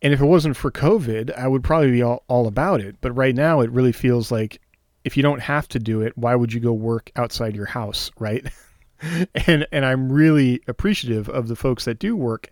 And 0.01 0.13
if 0.13 0.21
it 0.21 0.27
wasn't 0.27 0.57
for 0.57 0.71
covid 0.71 1.33
i 1.37 1.47
would 1.47 1.63
probably 1.63 1.91
be 1.91 2.03
all, 2.03 2.25
all 2.29 2.47
about 2.47 2.81
it. 2.81 2.97
But 3.01 3.13
right 3.13 3.35
now 3.35 3.61
it 3.61 3.71
really 3.71 3.93
feels 3.93 4.31
like 4.33 4.61
if 5.05 5.17
you 5.17 5.23
don't 5.23 5.41
have 5.41 5.69
to 5.69 5.79
do 5.79 6.01
it 6.01 6.17
why 6.17 6.35
would 6.35 6.53
you 6.53 6.61
go 6.61 6.73
work 6.73 7.11
outside 7.17 7.57
your 7.57 7.67
house 7.67 8.11
right 8.19 8.47
and 9.47 9.67
and 9.73 9.85
I'm 9.85 10.13
really 10.13 10.61
appreciative 10.69 11.29
of 11.29 11.49
the 11.49 11.57
folks 11.57 11.85
that 11.85 11.99
do 11.99 12.17
work 12.17 12.51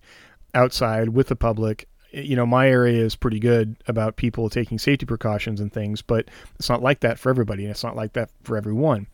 outside 0.54 1.10
with 1.10 1.28
the 1.28 1.36
public. 1.36 1.88
You 2.12 2.34
know, 2.34 2.46
my 2.46 2.68
area 2.68 3.04
is 3.04 3.14
pretty 3.14 3.38
good 3.38 3.76
about 3.86 4.16
people 4.16 4.50
taking 4.50 4.78
safety 4.78 5.06
precautions 5.06 5.60
and 5.60 5.72
things, 5.72 6.02
but 6.02 6.28
it's 6.58 6.68
not 6.68 6.82
like 6.82 7.00
that 7.00 7.18
for 7.18 7.30
everybody, 7.30 7.62
and 7.62 7.70
it's 7.70 7.84
not 7.84 7.94
like 7.94 8.14
that 8.14 8.30
for 8.42 8.56
everyone. 8.56 9.06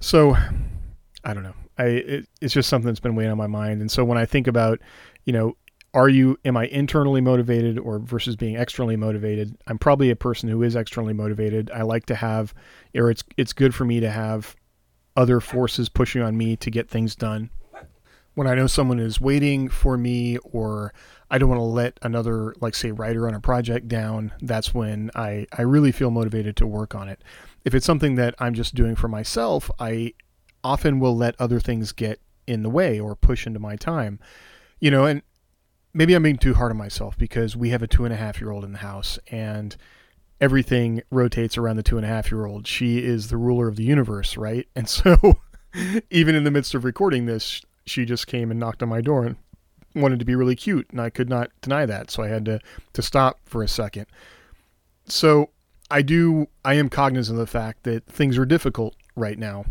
So, 0.00 0.36
I 1.24 1.32
don't 1.32 1.44
know. 1.44 1.54
I 1.78 1.84
it, 1.84 2.28
it's 2.40 2.54
just 2.54 2.68
something 2.68 2.86
that's 2.86 3.00
been 3.00 3.14
weighing 3.14 3.30
on 3.30 3.38
my 3.38 3.46
mind, 3.46 3.80
and 3.80 3.90
so 3.90 4.04
when 4.04 4.18
I 4.18 4.26
think 4.26 4.48
about, 4.48 4.80
you 5.26 5.32
know, 5.32 5.56
are 5.94 6.08
you 6.08 6.38
am 6.44 6.56
I 6.56 6.66
internally 6.66 7.20
motivated 7.20 7.78
or 7.78 8.00
versus 8.00 8.34
being 8.34 8.56
externally 8.56 8.96
motivated? 8.96 9.56
I'm 9.68 9.78
probably 9.78 10.10
a 10.10 10.16
person 10.16 10.48
who 10.48 10.62
is 10.62 10.74
externally 10.74 11.14
motivated. 11.14 11.70
I 11.70 11.82
like 11.82 12.06
to 12.06 12.16
have, 12.16 12.52
or 12.96 13.10
it's 13.10 13.22
it's 13.36 13.52
good 13.52 13.74
for 13.74 13.84
me 13.84 14.00
to 14.00 14.10
have 14.10 14.56
other 15.18 15.40
forces 15.40 15.88
pushing 15.88 16.22
on 16.22 16.36
me 16.36 16.54
to 16.56 16.70
get 16.70 16.88
things 16.88 17.16
done. 17.16 17.50
When 18.34 18.46
I 18.46 18.54
know 18.54 18.68
someone 18.68 19.00
is 19.00 19.20
waiting 19.20 19.68
for 19.68 19.98
me 19.98 20.38
or 20.44 20.94
I 21.28 21.38
don't 21.38 21.48
want 21.48 21.58
to 21.58 21.64
let 21.64 21.98
another, 22.02 22.54
like 22.60 22.76
say, 22.76 22.92
writer 22.92 23.26
on 23.26 23.34
a 23.34 23.40
project 23.40 23.88
down, 23.88 24.32
that's 24.40 24.72
when 24.72 25.10
I, 25.16 25.48
I 25.50 25.62
really 25.62 25.90
feel 25.90 26.12
motivated 26.12 26.54
to 26.58 26.68
work 26.68 26.94
on 26.94 27.08
it. 27.08 27.20
If 27.64 27.74
it's 27.74 27.84
something 27.84 28.14
that 28.14 28.36
I'm 28.38 28.54
just 28.54 28.76
doing 28.76 28.94
for 28.94 29.08
myself, 29.08 29.68
I 29.80 30.14
often 30.62 31.00
will 31.00 31.16
let 31.16 31.34
other 31.40 31.58
things 31.58 31.90
get 31.90 32.20
in 32.46 32.62
the 32.62 32.70
way 32.70 33.00
or 33.00 33.16
push 33.16 33.44
into 33.44 33.58
my 33.58 33.74
time. 33.74 34.20
You 34.78 34.92
know, 34.92 35.04
and 35.04 35.22
maybe 35.92 36.14
I'm 36.14 36.22
being 36.22 36.38
too 36.38 36.54
hard 36.54 36.70
on 36.70 36.78
myself 36.78 37.18
because 37.18 37.56
we 37.56 37.70
have 37.70 37.82
a 37.82 37.88
two 37.88 38.04
and 38.04 38.14
a 38.14 38.16
half 38.16 38.40
year 38.40 38.52
old 38.52 38.64
in 38.64 38.70
the 38.70 38.78
house 38.78 39.18
and 39.32 39.76
everything 40.40 41.02
rotates 41.10 41.58
around 41.58 41.76
the 41.76 41.82
two 41.82 41.96
and 41.96 42.04
a 42.04 42.08
half 42.08 42.30
year 42.30 42.46
old. 42.46 42.66
She 42.66 42.98
is 42.98 43.28
the 43.28 43.36
ruler 43.36 43.68
of 43.68 43.76
the 43.76 43.84
universe, 43.84 44.36
right? 44.36 44.66
And 44.76 44.88
so, 44.88 45.40
even 46.10 46.34
in 46.34 46.44
the 46.44 46.50
midst 46.50 46.74
of 46.74 46.84
recording 46.84 47.26
this, 47.26 47.62
she 47.86 48.04
just 48.04 48.26
came 48.26 48.50
and 48.50 48.60
knocked 48.60 48.82
on 48.82 48.88
my 48.88 49.00
door 49.00 49.24
and 49.24 49.36
wanted 49.94 50.18
to 50.18 50.24
be 50.24 50.34
really 50.34 50.56
cute, 50.56 50.88
and 50.90 51.00
I 51.00 51.10
could 51.10 51.28
not 51.28 51.50
deny 51.60 51.86
that. 51.86 52.10
So 52.10 52.22
I 52.22 52.28
had 52.28 52.44
to 52.46 52.60
to 52.92 53.02
stop 53.02 53.40
for 53.44 53.62
a 53.62 53.68
second. 53.68 54.06
So 55.06 55.50
I 55.90 56.02
do. 56.02 56.48
I 56.64 56.74
am 56.74 56.88
cognizant 56.88 57.38
of 57.38 57.46
the 57.46 57.50
fact 57.50 57.84
that 57.84 58.06
things 58.06 58.38
are 58.38 58.44
difficult 58.46 58.94
right 59.16 59.38
now. 59.38 59.64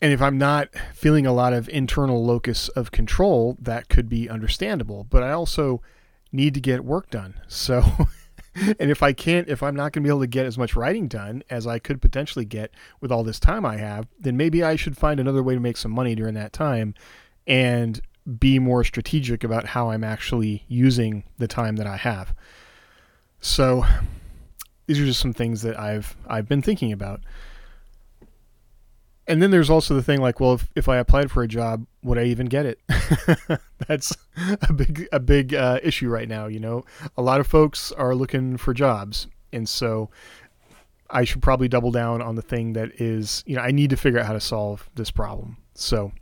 and 0.00 0.12
if 0.12 0.20
I'm 0.20 0.38
not 0.38 0.68
feeling 0.94 1.26
a 1.26 1.32
lot 1.32 1.52
of 1.52 1.68
internal 1.68 2.24
locus 2.24 2.68
of 2.70 2.90
control, 2.90 3.56
that 3.60 3.88
could 3.88 4.08
be 4.08 4.28
understandable. 4.28 5.04
But 5.08 5.22
I 5.22 5.30
also 5.32 5.80
need 6.32 6.54
to 6.54 6.60
get 6.60 6.84
work 6.84 7.10
done. 7.10 7.40
So, 7.46 8.08
and 8.78 8.90
if 8.90 9.02
I 9.02 9.12
can't, 9.12 9.48
if 9.48 9.62
I'm 9.62 9.74
not 9.74 9.92
going 9.92 10.02
to 10.02 10.06
be 10.06 10.08
able 10.08 10.20
to 10.20 10.26
get 10.26 10.46
as 10.46 10.58
much 10.58 10.76
writing 10.76 11.08
done 11.08 11.42
as 11.50 11.66
I 11.66 11.78
could 11.78 12.00
potentially 12.00 12.44
get 12.44 12.70
with 13.00 13.10
all 13.10 13.24
this 13.24 13.40
time 13.40 13.64
I 13.64 13.76
have, 13.76 14.06
then 14.18 14.36
maybe 14.36 14.62
I 14.62 14.76
should 14.76 14.96
find 14.96 15.18
another 15.18 15.42
way 15.42 15.54
to 15.54 15.60
make 15.60 15.76
some 15.76 15.92
money 15.92 16.14
during 16.14 16.34
that 16.34 16.52
time 16.52 16.94
and 17.46 18.00
be 18.38 18.58
more 18.58 18.84
strategic 18.84 19.42
about 19.42 19.66
how 19.66 19.90
I'm 19.90 20.04
actually 20.04 20.64
using 20.68 21.24
the 21.38 21.48
time 21.48 21.76
that 21.76 21.86
I 21.86 21.96
have. 21.96 22.34
So, 23.40 23.84
these 24.86 25.00
are 25.00 25.06
just 25.06 25.20
some 25.20 25.32
things 25.32 25.62
that 25.62 25.78
I've 25.78 26.16
I've 26.26 26.48
been 26.48 26.62
thinking 26.62 26.92
about 26.92 27.20
and 29.32 29.40
then 29.40 29.50
there's 29.50 29.70
also 29.70 29.94
the 29.94 30.02
thing 30.02 30.20
like, 30.20 30.40
well, 30.40 30.52
if, 30.52 30.68
if 30.76 30.90
I 30.90 30.98
applied 30.98 31.30
for 31.30 31.42
a 31.42 31.48
job, 31.48 31.86
would 32.02 32.18
I 32.18 32.24
even 32.24 32.44
get 32.44 32.66
it? 32.66 32.78
That's 33.88 34.14
a 34.68 34.72
big 34.74 35.08
a 35.10 35.18
big 35.18 35.54
uh, 35.54 35.80
issue 35.82 36.10
right 36.10 36.28
now. 36.28 36.48
You 36.48 36.60
know, 36.60 36.84
a 37.16 37.22
lot 37.22 37.40
of 37.40 37.46
folks 37.46 37.92
are 37.92 38.14
looking 38.14 38.58
for 38.58 38.74
jobs, 38.74 39.28
and 39.50 39.66
so 39.66 40.10
I 41.08 41.24
should 41.24 41.40
probably 41.40 41.66
double 41.66 41.90
down 41.90 42.20
on 42.20 42.34
the 42.34 42.42
thing 42.42 42.74
that 42.74 43.00
is, 43.00 43.42
you 43.46 43.56
know, 43.56 43.62
I 43.62 43.70
need 43.70 43.88
to 43.88 43.96
figure 43.96 44.20
out 44.20 44.26
how 44.26 44.34
to 44.34 44.40
solve 44.40 44.90
this 44.96 45.10
problem. 45.10 45.56
So, 45.72 46.12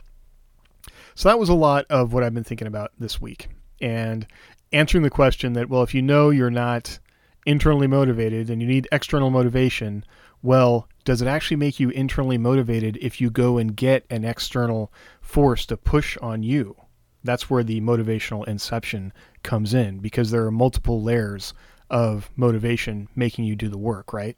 so 1.13 1.27
that 1.27 1.37
was 1.37 1.49
a 1.49 1.53
lot 1.53 1.85
of 1.89 2.13
what 2.13 2.23
I've 2.23 2.33
been 2.33 2.45
thinking 2.45 2.67
about 2.67 2.91
this 2.97 3.19
week, 3.19 3.49
and 3.81 4.25
answering 4.71 5.03
the 5.03 5.09
question 5.09 5.51
that, 5.53 5.67
well, 5.67 5.83
if 5.83 5.93
you 5.93 6.01
know 6.01 6.29
you're 6.29 6.49
not 6.49 6.97
internally 7.45 7.87
motivated 7.87 8.49
and 8.49 8.61
you 8.61 8.69
need 8.69 8.87
external 8.93 9.31
motivation, 9.31 10.05
well, 10.41 10.87
does 11.03 11.21
it 11.21 11.27
actually 11.27 11.57
make 11.57 11.79
you 11.79 11.89
internally 11.89 12.37
motivated 12.37 12.97
if 13.01 13.19
you 13.19 13.29
go 13.29 13.57
and 13.57 13.75
get 13.75 14.05
an 14.09 14.23
external 14.23 14.91
force 15.21 15.65
to 15.67 15.77
push 15.77 16.17
on 16.17 16.43
you? 16.43 16.75
That's 17.23 17.49
where 17.49 17.63
the 17.63 17.81
motivational 17.81 18.47
inception 18.47 19.13
comes 19.43 19.73
in 19.73 19.99
because 19.99 20.31
there 20.31 20.45
are 20.45 20.51
multiple 20.51 21.01
layers 21.01 21.53
of 21.89 22.29
motivation 22.35 23.07
making 23.15 23.45
you 23.45 23.55
do 23.55 23.67
the 23.67 23.77
work, 23.77 24.13
right? 24.13 24.37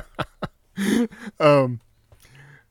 um, 1.40 1.80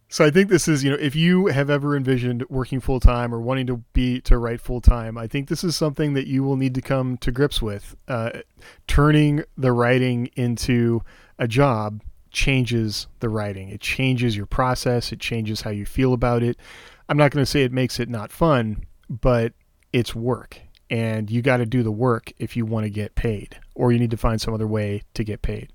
so 0.07 0.25
I 0.25 0.31
think 0.31 0.49
this 0.49 0.67
is, 0.67 0.83
you 0.83 0.91
know, 0.91 0.97
if 0.97 1.15
you 1.15 1.47
have 1.47 1.69
ever 1.69 1.95
envisioned 1.95 2.43
working 2.49 2.79
full 2.79 2.99
time 2.99 3.33
or 3.33 3.39
wanting 3.39 3.67
to 3.67 3.83
be 3.93 4.21
to 4.21 4.37
write 4.37 4.61
full 4.61 4.81
time, 4.81 5.17
I 5.17 5.27
think 5.27 5.49
this 5.49 5.63
is 5.63 5.75
something 5.75 6.13
that 6.13 6.27
you 6.27 6.43
will 6.43 6.55
need 6.55 6.75
to 6.75 6.81
come 6.81 7.17
to 7.17 7.31
grips 7.31 7.61
with. 7.61 7.95
Uh, 8.07 8.41
turning 8.87 9.43
the 9.57 9.71
writing 9.71 10.29
into 10.35 11.03
a 11.37 11.47
job 11.47 12.01
changes 12.31 13.07
the 13.19 13.29
writing. 13.29 13.69
It 13.69 13.81
changes 13.81 14.35
your 14.35 14.45
process. 14.45 15.11
It 15.11 15.19
changes 15.19 15.61
how 15.61 15.71
you 15.71 15.85
feel 15.85 16.13
about 16.13 16.43
it. 16.43 16.57
I'm 17.07 17.17
not 17.17 17.31
going 17.31 17.43
to 17.43 17.49
say 17.49 17.63
it 17.63 17.73
makes 17.73 17.99
it 17.99 18.09
not 18.09 18.31
fun, 18.31 18.85
but 19.09 19.53
it's 19.93 20.13
work. 20.13 20.61
And 20.91 21.29
you 21.29 21.41
got 21.41 21.57
to 21.57 21.65
do 21.65 21.83
the 21.83 21.91
work 21.91 22.31
if 22.39 22.57
you 22.57 22.65
want 22.65 22.85
to 22.85 22.89
get 22.89 23.15
paid, 23.15 23.59
or 23.75 23.91
you 23.91 23.99
need 23.99 24.11
to 24.11 24.17
find 24.17 24.41
some 24.41 24.53
other 24.53 24.67
way 24.67 25.03
to 25.13 25.23
get 25.23 25.41
paid. 25.41 25.71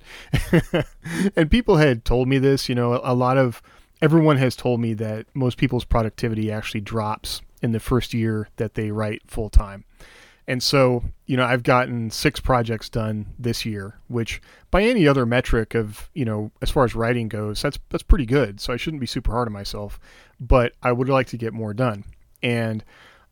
and 1.36 1.50
people 1.50 1.76
had 1.76 2.04
told 2.04 2.28
me 2.28 2.38
this, 2.38 2.68
you 2.68 2.74
know, 2.74 3.00
a 3.02 3.14
lot 3.14 3.38
of 3.38 3.62
everyone 4.02 4.36
has 4.38 4.56
told 4.56 4.80
me 4.80 4.92
that 4.94 5.26
most 5.34 5.56
people's 5.56 5.84
productivity 5.84 6.50
actually 6.50 6.80
drops 6.80 7.42
in 7.62 7.72
the 7.72 7.80
first 7.80 8.12
year 8.12 8.48
that 8.56 8.74
they 8.74 8.90
write 8.90 9.22
full 9.26 9.48
time. 9.48 9.84
And 10.46 10.62
so, 10.62 11.04
you 11.26 11.36
know, 11.36 11.44
I've 11.44 11.62
gotten 11.62 12.10
six 12.10 12.38
projects 12.38 12.88
done 12.88 13.26
this 13.38 13.64
year, 13.64 13.98
which 14.08 14.42
by 14.70 14.82
any 14.82 15.08
other 15.08 15.24
metric 15.24 15.74
of, 15.74 16.10
you 16.12 16.24
know, 16.24 16.50
as 16.60 16.70
far 16.70 16.84
as 16.84 16.94
writing 16.94 17.28
goes, 17.28 17.62
that's 17.62 17.78
that's 17.88 18.02
pretty 18.02 18.26
good. 18.26 18.60
So 18.60 18.72
I 18.72 18.76
shouldn't 18.76 19.00
be 19.00 19.06
super 19.06 19.32
hard 19.32 19.48
on 19.48 19.52
myself, 19.52 19.98
but 20.38 20.74
I 20.82 20.92
would 20.92 21.08
like 21.08 21.28
to 21.28 21.38
get 21.38 21.54
more 21.54 21.72
done. 21.72 22.04
And 22.42 22.84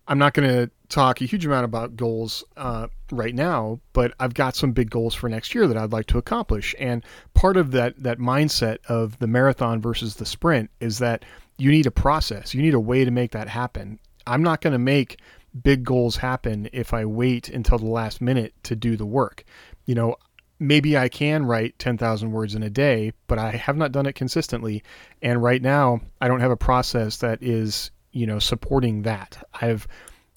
I'm 0.09 0.19
not 0.19 0.35
going 0.35 0.49
to 0.49 0.71
talk 0.89 1.21
a 1.21 1.25
huge 1.27 1.47
amount 1.47 1.65
about 1.65 1.97
goals 1.97 2.45
uh, 2.57 2.89
right 3.11 3.35
now, 3.35 3.81
but 3.93 4.15
I've 4.19 4.35
got 4.35 4.57
some 4.57 4.73
big 4.73 4.91
goals 4.91 5.15
for 5.15 5.29
next 5.29 5.55
year 5.55 5.67
that 5.67 5.77
I'd 5.77 5.93
like 5.93 6.07
to 6.07 6.19
accomplish. 6.19 6.75
And 6.79 7.05
part 7.35 7.57
of 7.57 7.71
that 7.73 8.03
that 8.03 8.19
mindset 8.19 8.79
of 8.87 9.19
the 9.19 9.27
marathon 9.27 9.81
versus 9.81 10.17
the 10.17 10.27
sprint 10.27 10.71
is 10.81 10.99
that 10.99 11.25
you 11.59 11.71
need 11.71 11.87
a 11.87 11.91
process. 11.91 12.55
You 12.55 12.63
need 12.63 12.75
a 12.75 12.81
way 12.81 13.05
to 13.05 13.11
make 13.11 13.33
that 13.33 13.49
happen. 13.49 13.99
I'm 14.27 14.43
not 14.43 14.61
going 14.61 14.73
to 14.73 14.79
make 14.79 15.19
big 15.61 15.85
goals 15.85 16.17
happen 16.17 16.69
if 16.73 16.95
I 16.95 17.05
wait 17.05 17.49
until 17.49 17.79
the 17.79 17.87
last 17.87 18.21
minute 18.21 18.55
to 18.65 18.77
do 18.77 18.97
the 18.97 19.07
work. 19.07 19.45
You 19.85 19.95
know, 19.95 20.17
maybe 20.59 20.97
I 20.97 21.09
can 21.09 21.45
write 21.45 21.79
10,000 21.79 22.31
words 22.31 22.55
in 22.55 22.63
a 22.63 22.71
day, 22.71 23.13
but 23.27 23.39
I 23.39 23.51
have 23.51 23.77
not 23.77 23.93
done 23.93 24.07
it 24.07 24.15
consistently. 24.15 24.83
And 25.21 25.43
right 25.43 25.61
now, 25.61 26.01
I 26.21 26.29
don't 26.29 26.41
have 26.41 26.51
a 26.51 26.57
process 26.57 27.19
that 27.19 27.43
is, 27.43 27.91
you 28.13 28.27
know, 28.27 28.39
supporting 28.39 29.03
that. 29.03 29.43
I 29.61 29.67
have 29.67 29.87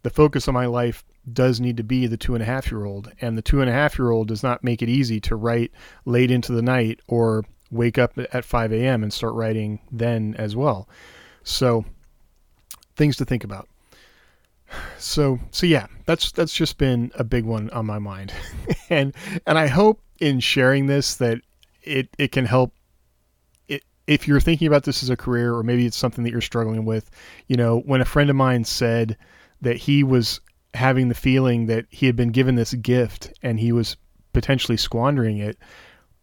the 0.03 0.09
focus 0.09 0.47
of 0.47 0.53
my 0.53 0.65
life 0.65 1.03
does 1.31 1.59
need 1.59 1.77
to 1.77 1.83
be 1.83 2.07
the 2.07 2.17
two 2.17 2.35
and 2.35 2.43
a 2.43 2.45
half 2.45 2.69
year 2.71 2.85
old, 2.85 3.11
and 3.21 3.37
the 3.37 3.41
two 3.41 3.61
and 3.61 3.69
a 3.69 3.73
half 3.73 3.97
year 3.97 4.11
old 4.11 4.27
does 4.27 4.43
not 4.43 4.63
make 4.63 4.81
it 4.81 4.89
easy 4.89 5.19
to 5.21 5.35
write 5.35 5.71
late 6.05 6.29
into 6.29 6.51
the 6.51 6.61
night 6.61 6.99
or 7.07 7.43
wake 7.71 7.97
up 7.97 8.17
at 8.17 8.45
5 8.45 8.71
a.m. 8.73 9.01
and 9.01 9.11
start 9.11 9.33
writing 9.33 9.79
then 9.91 10.35
as 10.37 10.55
well. 10.55 10.87
So, 11.43 11.85
things 12.95 13.17
to 13.17 13.25
think 13.25 13.43
about 13.43 13.67
so 14.97 15.39
so 15.51 15.65
yeah 15.65 15.87
that's 16.05 16.31
that's 16.31 16.53
just 16.53 16.77
been 16.77 17.11
a 17.15 17.23
big 17.23 17.45
one 17.45 17.69
on 17.71 17.85
my 17.85 17.99
mind. 17.99 18.33
And 18.87 19.15
and 19.47 19.57
i 19.57 19.65
hope 19.65 19.99
in 20.19 20.39
sharing 20.39 20.85
this 20.85 21.15
that 21.15 21.39
it 21.81 22.07
it 22.19 22.31
can 22.31 22.45
help 22.45 22.71
it 23.67 23.83
if 24.05 24.27
you're 24.27 24.39
thinking 24.39 24.67
about 24.67 24.83
this 24.83 25.01
as 25.01 25.09
a 25.09 25.17
career 25.17 25.55
or 25.55 25.63
maybe 25.63 25.87
it's 25.87 25.97
something 25.97 26.23
that 26.23 26.29
you're 26.29 26.39
struggling 26.39 26.85
with 26.85 27.09
you 27.47 27.57
know 27.57 27.79
when 27.79 27.99
a 27.99 28.05
friend 28.05 28.29
of 28.29 28.35
mine 28.35 28.63
said 28.63 29.17
that 29.61 29.75
he 29.75 30.03
was 30.03 30.39
having 30.75 31.09
the 31.09 31.15
feeling 31.15 31.65
that 31.65 31.85
he 31.89 32.05
had 32.05 32.15
been 32.15 32.29
given 32.29 32.53
this 32.53 32.75
gift 32.75 33.33
and 33.41 33.59
he 33.59 33.71
was 33.71 33.97
potentially 34.33 34.77
squandering 34.77 35.39
it 35.39 35.57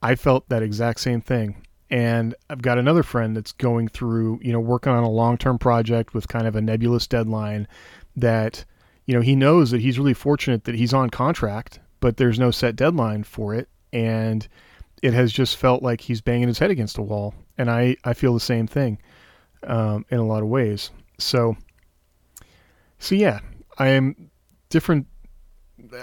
i 0.02 0.14
felt 0.14 0.48
that 0.48 0.62
exact 0.62 1.00
same 1.00 1.20
thing. 1.20 1.56
And 1.90 2.34
I've 2.48 2.62
got 2.62 2.78
another 2.78 3.02
friend 3.02 3.36
that's 3.36 3.52
going 3.52 3.88
through, 3.88 4.40
you 4.42 4.50
know, 4.50 4.60
working 4.60 4.92
on 4.92 5.04
a 5.04 5.10
long-term 5.10 5.58
project 5.58 6.14
with 6.14 6.26
kind 6.26 6.46
of 6.46 6.56
a 6.56 6.62
nebulous 6.62 7.06
deadline 7.06 7.68
that 8.16 8.64
you 9.06 9.14
know 9.14 9.20
he 9.20 9.34
knows 9.34 9.70
that 9.70 9.80
he's 9.80 9.98
really 9.98 10.14
fortunate 10.14 10.64
that 10.64 10.74
he's 10.74 10.94
on 10.94 11.10
contract, 11.10 11.80
but 12.00 12.16
there's 12.16 12.38
no 12.38 12.50
set 12.50 12.76
deadline 12.76 13.24
for 13.24 13.54
it, 13.54 13.68
and 13.92 14.46
it 15.02 15.14
has 15.14 15.32
just 15.32 15.56
felt 15.56 15.82
like 15.82 16.00
he's 16.00 16.20
banging 16.20 16.48
his 16.48 16.58
head 16.58 16.70
against 16.70 16.98
a 16.98 17.02
wall. 17.02 17.34
And 17.58 17.70
I 17.70 17.96
I 18.04 18.14
feel 18.14 18.34
the 18.34 18.40
same 18.40 18.66
thing 18.66 18.98
um, 19.66 20.04
in 20.10 20.18
a 20.18 20.26
lot 20.26 20.42
of 20.42 20.48
ways. 20.48 20.90
So 21.18 21.56
so 22.98 23.14
yeah, 23.14 23.40
I 23.78 23.88
am 23.88 24.30
different. 24.68 25.06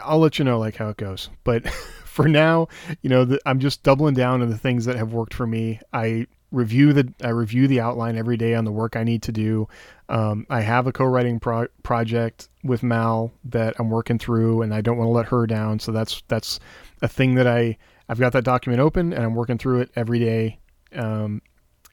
I'll 0.03 0.19
let 0.19 0.39
you 0.39 0.45
know 0.45 0.59
like 0.59 0.75
how 0.75 0.89
it 0.89 0.97
goes, 0.97 1.29
but. 1.43 1.65
for 2.19 2.27
now, 2.27 2.67
you 3.01 3.09
know, 3.09 3.23
the, 3.23 3.39
I'm 3.45 3.61
just 3.61 3.81
doubling 3.81 4.13
down 4.13 4.41
on 4.41 4.49
the 4.49 4.57
things 4.57 4.83
that 4.83 4.97
have 4.97 5.13
worked 5.13 5.33
for 5.33 5.47
me. 5.47 5.79
I 5.93 6.27
review 6.51 6.93
the 6.93 7.13
I 7.23 7.29
review 7.29 7.67
the 7.67 7.79
outline 7.79 8.17
every 8.17 8.37
day 8.37 8.55
on 8.55 8.65
the 8.65 8.71
work 8.71 8.95
I 8.95 9.03
need 9.03 9.21
to 9.23 9.31
do. 9.31 9.67
Um, 10.07 10.45
I 10.49 10.61
have 10.61 10.87
a 10.87 10.91
co-writing 10.91 11.39
pro- 11.39 11.67
project 11.83 12.49
with 12.63 12.81
Mal 12.83 13.31
that 13.45 13.75
I'm 13.79 13.89
working 13.89 14.17
through, 14.17 14.61
and 14.61 14.73
I 14.73 14.81
don't 14.81 14.97
want 14.97 15.07
to 15.07 15.11
let 15.11 15.27
her 15.27 15.45
down. 15.45 15.79
So 15.79 15.91
that's 15.91 16.23
that's 16.27 16.59
a 17.01 17.07
thing 17.07 17.35
that 17.35 17.47
I 17.47 17.77
I've 18.07 18.19
got 18.19 18.33
that 18.33 18.43
document 18.43 18.81
open 18.81 19.13
and 19.13 19.23
I'm 19.23 19.35
working 19.35 19.57
through 19.57 19.81
it 19.81 19.91
every 19.95 20.19
day, 20.19 20.59
um, 20.95 21.41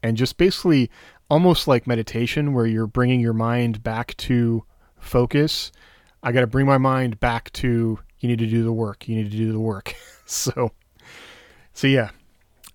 and 0.02 0.16
just 0.16 0.38
basically 0.38 0.90
almost 1.28 1.68
like 1.68 1.86
meditation, 1.86 2.54
where 2.54 2.66
you're 2.66 2.86
bringing 2.86 3.20
your 3.20 3.34
mind 3.34 3.82
back 3.82 4.16
to 4.16 4.64
focus. 4.98 5.72
I 6.22 6.32
got 6.32 6.40
to 6.40 6.46
bring 6.46 6.66
my 6.66 6.78
mind 6.78 7.20
back 7.20 7.52
to 7.54 7.98
you 8.18 8.28
need 8.28 8.38
to 8.38 8.46
do 8.46 8.64
the 8.64 8.72
work. 8.72 9.06
You 9.08 9.16
need 9.16 9.30
to 9.30 9.36
do 9.36 9.52
the 9.52 9.60
work. 9.60 9.94
so, 10.26 10.72
so 11.72 11.86
yeah, 11.86 12.10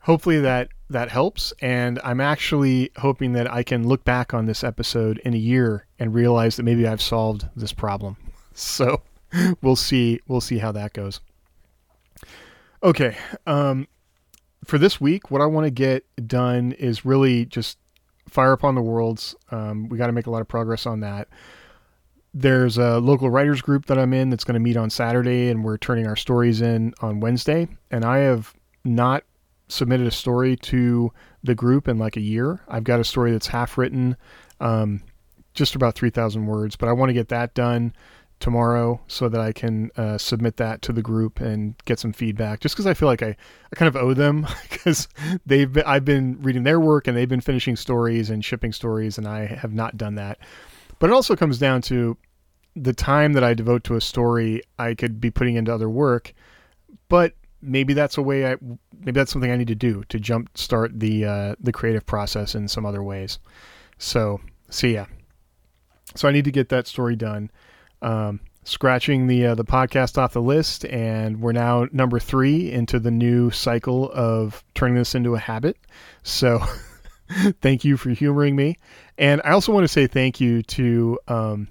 hopefully 0.01 0.39
that 0.39 0.69
that 0.89 1.09
helps. 1.09 1.53
And 1.61 1.99
I'm 2.03 2.19
actually 2.19 2.91
hoping 2.97 3.33
that 3.33 3.51
I 3.51 3.63
can 3.63 3.87
look 3.87 4.03
back 4.03 4.33
on 4.33 4.45
this 4.45 4.63
episode 4.63 5.19
in 5.19 5.33
a 5.33 5.37
year 5.37 5.85
and 5.97 6.13
realize 6.13 6.57
that 6.57 6.63
maybe 6.63 6.87
I've 6.87 7.01
solved 7.01 7.47
this 7.55 7.73
problem. 7.73 8.17
So 8.53 9.01
we'll 9.61 9.77
see. 9.77 10.19
We'll 10.27 10.41
see 10.41 10.57
how 10.57 10.73
that 10.73 10.91
goes. 10.91 11.21
Okay. 12.83 13.15
Um, 13.47 13.87
for 14.65 14.77
this 14.77 14.99
week, 14.99 15.31
what 15.31 15.41
I 15.41 15.45
want 15.45 15.65
to 15.65 15.71
get 15.71 16.03
done 16.27 16.73
is 16.73 17.05
really 17.05 17.45
just 17.45 17.77
fire 18.27 18.51
upon 18.51 18.75
the 18.75 18.81
worlds. 18.81 19.33
Um, 19.49 19.87
we 19.87 19.97
got 19.97 20.07
to 20.07 20.11
make 20.11 20.27
a 20.27 20.29
lot 20.29 20.41
of 20.41 20.49
progress 20.49 20.85
on 20.85 20.99
that. 20.99 21.29
There's 22.33 22.77
a 22.77 22.99
local 22.99 23.29
writers 23.29 23.61
group 23.61 23.85
that 23.85 23.97
I'm 23.97 24.13
in 24.13 24.29
that's 24.29 24.43
going 24.43 24.55
to 24.55 24.59
meet 24.59 24.75
on 24.75 24.89
Saturday, 24.89 25.49
and 25.49 25.63
we're 25.63 25.77
turning 25.77 26.05
our 26.05 26.17
stories 26.17 26.59
in 26.59 26.93
on 26.99 27.21
Wednesday. 27.21 27.69
And 27.89 28.03
I 28.03 28.17
have 28.17 28.53
not 28.83 29.23
submitted 29.71 30.07
a 30.07 30.11
story 30.11 30.55
to 30.57 31.11
the 31.43 31.55
group 31.55 31.87
in 31.87 31.97
like 31.97 32.17
a 32.17 32.21
year. 32.21 32.61
I've 32.67 32.83
got 32.83 32.99
a 32.99 33.03
story 33.03 33.31
that's 33.31 33.47
half 33.47 33.77
written, 33.77 34.17
um, 34.59 35.01
just 35.53 35.75
about 35.75 35.95
3,000 35.95 36.45
words, 36.45 36.75
but 36.75 36.89
I 36.89 36.93
want 36.93 37.09
to 37.09 37.13
get 37.13 37.29
that 37.29 37.53
done 37.53 37.93
tomorrow 38.39 38.99
so 39.07 39.29
that 39.29 39.39
I 39.39 39.53
can 39.53 39.91
uh, 39.95 40.17
submit 40.17 40.57
that 40.57 40.81
to 40.83 40.91
the 40.91 41.01
group 41.01 41.39
and 41.39 41.75
get 41.85 41.99
some 41.99 42.11
feedback. 42.11 42.59
Just 42.59 42.75
because 42.75 42.87
I 42.87 42.93
feel 42.93 43.07
like 43.07 43.21
I, 43.21 43.29
I 43.71 43.75
kind 43.75 43.87
of 43.87 43.95
owe 43.95 44.13
them 44.13 44.47
because 44.69 45.07
they've 45.45 45.71
been, 45.71 45.83
I've 45.85 46.05
been 46.05 46.41
reading 46.41 46.63
their 46.63 46.79
work 46.79 47.07
and 47.07 47.15
they've 47.15 47.29
been 47.29 47.41
finishing 47.41 47.75
stories 47.75 48.29
and 48.29 48.43
shipping 48.43 48.73
stories 48.73 49.17
and 49.17 49.27
I 49.27 49.45
have 49.45 49.73
not 49.73 49.95
done 49.95 50.15
that. 50.15 50.39
But 50.99 51.09
it 51.09 51.13
also 51.13 51.35
comes 51.35 51.57
down 51.57 51.81
to 51.83 52.17
the 52.75 52.93
time 52.93 53.33
that 53.33 53.43
I 53.43 53.53
devote 53.53 53.83
to 53.85 53.95
a 53.95 54.01
story. 54.01 54.61
I 54.77 54.93
could 54.95 55.21
be 55.21 55.31
putting 55.31 55.55
into 55.55 55.73
other 55.73 55.89
work, 55.89 56.33
but 57.09 57.35
maybe 57.61 57.93
that's 57.93 58.17
a 58.17 58.21
way 58.21 58.51
I 58.51 58.57
maybe 58.99 59.11
that's 59.11 59.31
something 59.31 59.51
I 59.51 59.55
need 59.55 59.67
to 59.67 59.75
do 59.75 60.03
to 60.09 60.19
jump 60.19 60.57
start 60.57 60.99
the 60.99 61.25
uh, 61.25 61.55
the 61.59 61.71
creative 61.71 62.05
process 62.05 62.55
in 62.55 62.67
some 62.67 62.85
other 62.85 63.03
ways. 63.03 63.39
So 63.97 64.41
so 64.69 64.87
yeah. 64.87 65.05
So 66.15 66.27
I 66.27 66.31
need 66.31 66.45
to 66.45 66.51
get 66.51 66.69
that 66.69 66.87
story 66.87 67.15
done 67.15 67.49
um, 68.01 68.39
scratching 68.63 69.27
the 69.27 69.47
uh, 69.47 69.55
the 69.55 69.65
podcast 69.65 70.17
off 70.17 70.33
the 70.33 70.41
list, 70.41 70.85
and 70.85 71.41
we're 71.41 71.51
now 71.51 71.87
number 71.91 72.19
three 72.19 72.71
into 72.71 72.99
the 72.99 73.11
new 73.11 73.51
cycle 73.51 74.11
of 74.13 74.63
turning 74.73 74.95
this 74.95 75.15
into 75.15 75.35
a 75.35 75.39
habit. 75.39 75.77
So, 76.23 76.61
thank 77.61 77.85
you 77.85 77.97
for 77.97 78.09
humoring 78.09 78.55
me, 78.55 78.77
and 79.17 79.41
I 79.43 79.51
also 79.51 79.71
want 79.71 79.83
to 79.83 79.87
say 79.87 80.07
thank 80.07 80.39
you 80.41 80.63
to 80.63 81.19
um, 81.27 81.67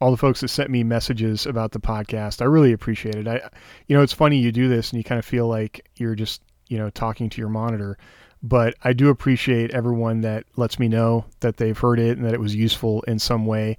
all 0.00 0.10
the 0.10 0.16
folks 0.16 0.40
that 0.40 0.48
sent 0.48 0.70
me 0.70 0.84
messages 0.84 1.46
about 1.46 1.72
the 1.72 1.80
podcast. 1.80 2.40
I 2.40 2.44
really 2.44 2.72
appreciate 2.72 3.16
it. 3.16 3.26
I, 3.26 3.48
you 3.86 3.96
know, 3.96 4.02
it's 4.02 4.12
funny 4.12 4.38
you 4.38 4.52
do 4.52 4.68
this 4.68 4.90
and 4.90 4.98
you 4.98 5.04
kind 5.04 5.18
of 5.18 5.24
feel 5.24 5.48
like 5.48 5.88
you're 5.96 6.14
just 6.14 6.42
you 6.68 6.78
know 6.78 6.90
talking 6.90 7.28
to 7.30 7.40
your 7.40 7.50
monitor. 7.50 7.98
But 8.42 8.74
I 8.82 8.92
do 8.92 9.08
appreciate 9.08 9.72
everyone 9.72 10.20
that 10.20 10.44
lets 10.56 10.78
me 10.78 10.88
know 10.88 11.24
that 11.40 11.56
they've 11.56 11.76
heard 11.76 11.98
it 11.98 12.16
and 12.16 12.26
that 12.26 12.34
it 12.34 12.40
was 12.40 12.54
useful 12.54 13.02
in 13.02 13.18
some 13.18 13.46
way. 13.46 13.76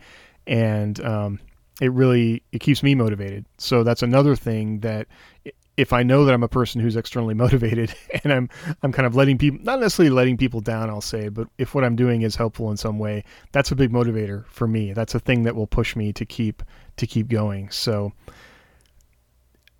And 0.47 0.99
um, 1.05 1.39
it 1.79 1.93
really 1.93 2.43
it 2.51 2.59
keeps 2.59 2.83
me 2.83 2.95
motivated. 2.95 3.45
So 3.57 3.83
that's 3.83 4.03
another 4.03 4.35
thing 4.35 4.79
that 4.81 5.07
if 5.79 5.93
I 5.93 6.03
know 6.03 6.25
that 6.25 6.33
I'm 6.33 6.43
a 6.43 6.49
person 6.49 6.81
who's 6.81 6.97
externally 6.97 7.33
motivated 7.45 7.95
and 8.23 8.33
I'm 8.33 8.49
I'm 8.83 8.91
kind 8.91 9.05
of 9.05 9.15
letting 9.15 9.37
people 9.37 9.59
not 9.63 9.79
necessarily 9.79 10.13
letting 10.13 10.37
people 10.37 10.59
down, 10.59 10.89
I'll 10.89 11.01
say, 11.01 11.29
but 11.29 11.47
if 11.57 11.73
what 11.73 11.83
I'm 11.83 11.95
doing 11.95 12.21
is 12.21 12.35
helpful 12.35 12.69
in 12.69 12.77
some 12.77 12.99
way, 12.99 13.23
that's 13.51 13.71
a 13.71 13.75
big 13.75 13.91
motivator 13.91 14.45
for 14.47 14.67
me. 14.67 14.93
That's 14.93 15.15
a 15.15 15.19
thing 15.19 15.43
that 15.43 15.55
will 15.55 15.67
push 15.67 15.95
me 15.95 16.11
to 16.13 16.25
keep 16.25 16.61
to 16.97 17.07
keep 17.07 17.29
going. 17.29 17.69
So 17.69 18.11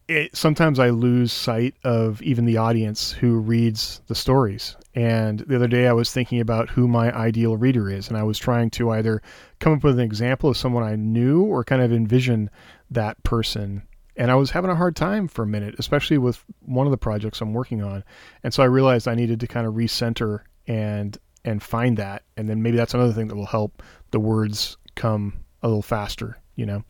it, 0.07 0.35
sometimes 0.35 0.79
I 0.79 0.89
lose 0.89 1.31
sight 1.31 1.75
of 1.83 2.21
even 2.21 2.45
the 2.45 2.57
audience 2.57 3.11
who 3.11 3.39
reads 3.39 4.01
the 4.07 4.15
stories. 4.15 4.75
And 4.95 5.39
the 5.41 5.55
other 5.55 5.67
day 5.67 5.87
I 5.87 5.93
was 5.93 6.11
thinking 6.11 6.39
about 6.39 6.69
who 6.69 6.87
my 6.87 7.15
ideal 7.15 7.57
reader 7.57 7.89
is, 7.89 8.07
and 8.07 8.17
I 8.17 8.23
was 8.23 8.39
trying 8.39 8.71
to 8.71 8.89
either 8.91 9.21
come 9.59 9.73
up 9.73 9.83
with 9.83 9.99
an 9.99 10.05
example 10.05 10.49
of 10.49 10.57
someone 10.57 10.83
I 10.83 10.95
knew 10.95 11.43
or 11.43 11.63
kind 11.63 11.81
of 11.81 11.91
envision 11.91 12.49
that 12.89 13.21
person. 13.23 13.83
And 14.19 14.29
I 14.29 14.35
was 14.35 14.51
having 14.51 14.69
a 14.69 14.75
hard 14.75 14.97
time 14.97 15.29
for 15.29 15.43
a 15.43 15.47
minute, 15.47 15.75
especially 15.79 16.17
with 16.17 16.43
one 16.59 16.85
of 16.85 16.91
the 16.91 16.97
projects 16.97 17.39
I'm 17.39 17.53
working 17.53 17.81
on. 17.81 18.03
And 18.43 18.53
so 18.53 18.61
I 18.61 18.65
realized 18.65 19.07
I 19.07 19.15
needed 19.15 19.39
to 19.39 19.47
kind 19.47 19.65
of 19.65 19.75
recenter 19.75 20.41
and 20.67 21.17
and 21.45 21.63
find 21.63 21.95
that. 21.97 22.23
And 22.35 22.49
then 22.49 22.61
maybe 22.61 22.75
that's 22.75 22.93
another 22.93 23.13
thing 23.13 23.29
that 23.29 23.37
will 23.37 23.45
help 23.45 23.81
the 24.11 24.19
words 24.19 24.75
come 24.95 25.39
a 25.63 25.69
little 25.69 25.81
faster, 25.81 26.37
you 26.55 26.65
know. 26.65 26.83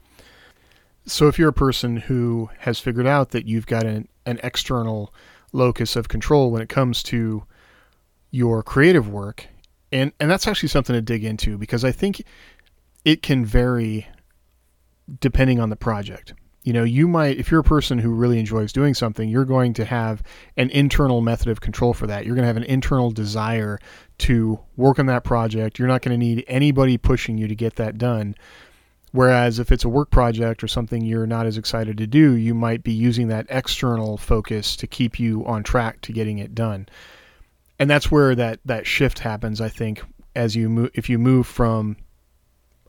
So 1.05 1.27
if 1.27 1.37
you're 1.37 1.49
a 1.49 1.53
person 1.53 1.97
who 1.97 2.49
has 2.57 2.79
figured 2.79 3.05
out 3.05 3.29
that 3.29 3.45
you've 3.45 3.67
got 3.67 3.85
an, 3.85 4.07
an 4.25 4.39
external 4.41 5.13
locus 5.53 5.95
of 5.95 6.07
control 6.07 6.49
when 6.49 6.63
it 6.63 6.69
comes 6.69 7.03
to 7.03 7.43
your 8.31 8.63
creative 8.63 9.07
work, 9.07 9.47
and, 9.91 10.11
and 10.19 10.31
that's 10.31 10.47
actually 10.47 10.69
something 10.69 10.95
to 10.95 11.01
dig 11.01 11.23
into 11.23 11.59
because 11.59 11.85
I 11.85 11.91
think 11.91 12.23
it 13.05 13.21
can 13.21 13.45
vary 13.45 14.07
depending 15.19 15.59
on 15.59 15.69
the 15.69 15.75
project. 15.75 16.33
You 16.69 16.73
know, 16.73 16.83
you 16.83 17.07
might, 17.07 17.39
if 17.39 17.49
you're 17.49 17.61
a 17.61 17.63
person 17.63 17.97
who 17.97 18.11
really 18.11 18.37
enjoys 18.37 18.71
doing 18.71 18.93
something, 18.93 19.27
you're 19.27 19.43
going 19.43 19.73
to 19.73 19.85
have 19.85 20.21
an 20.55 20.69
internal 20.69 21.19
method 21.19 21.47
of 21.47 21.61
control 21.61 21.95
for 21.95 22.05
that. 22.05 22.27
You're 22.27 22.35
going 22.35 22.43
to 22.43 22.47
have 22.47 22.57
an 22.57 22.63
internal 22.63 23.09
desire 23.09 23.79
to 24.19 24.59
work 24.77 24.99
on 24.99 25.07
that 25.07 25.23
project. 25.23 25.79
You're 25.79 25.87
not 25.87 26.03
going 26.03 26.11
to 26.11 26.23
need 26.23 26.45
anybody 26.47 26.99
pushing 26.99 27.39
you 27.39 27.47
to 27.47 27.55
get 27.55 27.77
that 27.77 27.97
done. 27.97 28.35
Whereas 29.13 29.57
if 29.57 29.71
it's 29.71 29.83
a 29.83 29.89
work 29.89 30.11
project 30.11 30.63
or 30.63 30.67
something 30.67 31.03
you're 31.03 31.25
not 31.25 31.47
as 31.47 31.57
excited 31.57 31.97
to 31.97 32.05
do, 32.05 32.33
you 32.33 32.53
might 32.53 32.83
be 32.83 32.93
using 32.93 33.29
that 33.29 33.47
external 33.49 34.19
focus 34.19 34.75
to 34.75 34.85
keep 34.85 35.19
you 35.19 35.43
on 35.47 35.63
track 35.63 36.01
to 36.01 36.13
getting 36.13 36.37
it 36.37 36.53
done. 36.53 36.87
And 37.79 37.89
that's 37.89 38.11
where 38.11 38.35
that 38.35 38.59
that 38.65 38.85
shift 38.85 39.17
happens, 39.17 39.59
I 39.59 39.69
think, 39.69 40.03
as 40.35 40.55
you 40.55 40.69
move 40.69 40.91
if 40.93 41.09
you 41.09 41.17
move 41.17 41.47
from 41.47 41.97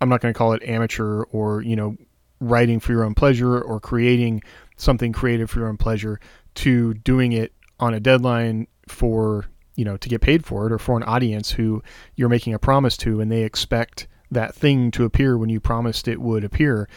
I'm 0.02 0.10
not 0.10 0.20
going 0.20 0.34
to 0.34 0.36
call 0.36 0.52
it 0.52 0.62
amateur 0.64 1.22
or, 1.30 1.62
you 1.62 1.76
know, 1.76 1.96
writing 2.40 2.80
for 2.80 2.92
your 2.92 3.04
own 3.04 3.14
pleasure 3.14 3.60
or 3.60 3.78
creating 3.78 4.42
something 4.76 5.12
creative 5.12 5.50
for 5.50 5.60
your 5.60 5.68
own 5.68 5.76
pleasure 5.76 6.18
to 6.54 6.94
doing 6.94 7.32
it 7.32 7.52
on 7.78 7.94
a 7.94 8.00
deadline 8.00 8.66
for, 8.88 9.46
you 9.76 9.84
know, 9.84 9.96
to 9.98 10.08
get 10.08 10.20
paid 10.20 10.44
for 10.44 10.66
it 10.66 10.72
or 10.72 10.78
for 10.78 10.96
an 10.96 11.02
audience 11.04 11.50
who 11.52 11.82
you're 12.16 12.28
making 12.28 12.54
a 12.54 12.58
promise 12.58 12.96
to 12.96 13.20
and 13.20 13.30
they 13.30 13.42
expect 13.42 14.08
that 14.30 14.54
thing 14.54 14.90
to 14.92 15.04
appear 15.04 15.36
when 15.36 15.48
you 15.48 15.60
promised 15.60 16.08
it 16.08 16.20
would 16.20 16.44
appear. 16.44 16.88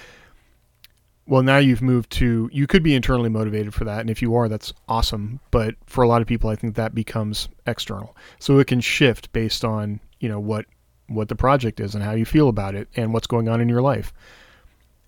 Well, 1.25 1.41
now 1.41 1.57
you've 1.57 1.81
moved 1.81 2.11
to, 2.11 2.49
you 2.51 2.67
could 2.67 2.83
be 2.83 2.95
internally 2.95 3.29
motivated 3.29 3.73
for 3.73 3.85
that. 3.85 4.01
And 4.01 4.09
if 4.09 4.21
you 4.21 4.35
are, 4.35 4.49
that's 4.49 4.73
awesome. 4.89 5.39
But 5.51 5.75
for 5.85 6.03
a 6.03 6.07
lot 6.07 6.21
of 6.21 6.27
people, 6.27 6.49
I 6.49 6.55
think 6.55 6.75
that 6.75 6.93
becomes 6.93 7.47
external. 7.65 8.15
So 8.39 8.59
it 8.59 8.67
can 8.67 8.81
shift 8.81 9.31
based 9.31 9.63
on, 9.63 10.01
you 10.19 10.27
know, 10.27 10.39
what, 10.39 10.65
what 11.07 11.29
the 11.29 11.35
project 11.35 11.79
is 11.79 11.95
and 11.95 12.03
how 12.03 12.11
you 12.11 12.25
feel 12.25 12.49
about 12.49 12.75
it 12.75 12.89
and 12.95 13.13
what's 13.13 13.27
going 13.27 13.47
on 13.47 13.61
in 13.61 13.69
your 13.69 13.81
life. 13.81 14.13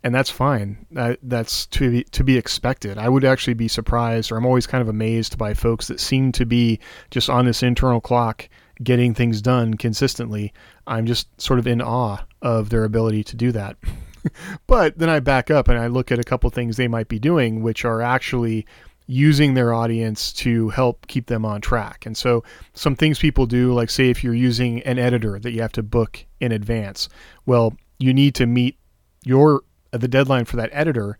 And 0.05 0.13
that's 0.13 0.29
fine. 0.29 0.85
That, 0.91 1.17
that's 1.23 1.65
to 1.65 1.89
be, 1.89 2.03
to 2.03 2.23
be 2.23 2.37
expected. 2.37 2.99
I 2.99 3.09
would 3.09 3.25
actually 3.25 3.55
be 3.55 3.67
surprised, 3.67 4.31
or 4.31 4.37
I'm 4.37 4.45
always 4.45 4.67
kind 4.67 4.83
of 4.83 4.87
amazed 4.87 5.35
by 5.35 5.55
folks 5.55 5.87
that 5.87 5.99
seem 5.99 6.31
to 6.33 6.45
be 6.45 6.79
just 7.09 7.27
on 7.27 7.45
this 7.45 7.63
internal 7.63 7.99
clock 7.99 8.47
getting 8.83 9.15
things 9.15 9.41
done 9.41 9.73
consistently. 9.73 10.53
I'm 10.85 11.07
just 11.07 11.41
sort 11.41 11.57
of 11.57 11.65
in 11.65 11.81
awe 11.81 12.19
of 12.43 12.69
their 12.69 12.83
ability 12.83 13.23
to 13.23 13.35
do 13.35 13.51
that. 13.53 13.77
but 14.67 14.95
then 14.95 15.09
I 15.09 15.21
back 15.21 15.49
up 15.49 15.69
and 15.69 15.79
I 15.79 15.87
look 15.87 16.11
at 16.11 16.19
a 16.19 16.23
couple 16.23 16.51
things 16.51 16.77
they 16.77 16.87
might 16.87 17.07
be 17.07 17.17
doing, 17.17 17.63
which 17.63 17.83
are 17.83 18.03
actually 18.03 18.67
using 19.07 19.55
their 19.55 19.73
audience 19.73 20.31
to 20.33 20.69
help 20.69 21.07
keep 21.07 21.25
them 21.25 21.45
on 21.45 21.61
track. 21.61 22.05
And 22.05 22.15
so 22.15 22.43
some 22.75 22.95
things 22.95 23.17
people 23.17 23.47
do, 23.47 23.73
like 23.73 23.89
say 23.89 24.11
if 24.11 24.23
you're 24.23 24.35
using 24.35 24.83
an 24.83 24.99
editor 24.99 25.39
that 25.39 25.51
you 25.51 25.63
have 25.63 25.71
to 25.71 25.81
book 25.81 26.23
in 26.39 26.51
advance, 26.51 27.09
well, 27.47 27.73
you 27.97 28.13
need 28.13 28.35
to 28.35 28.45
meet 28.45 28.77
your 29.23 29.63
the 29.97 30.07
deadline 30.07 30.45
for 30.45 30.57
that 30.57 30.69
editor 30.71 31.17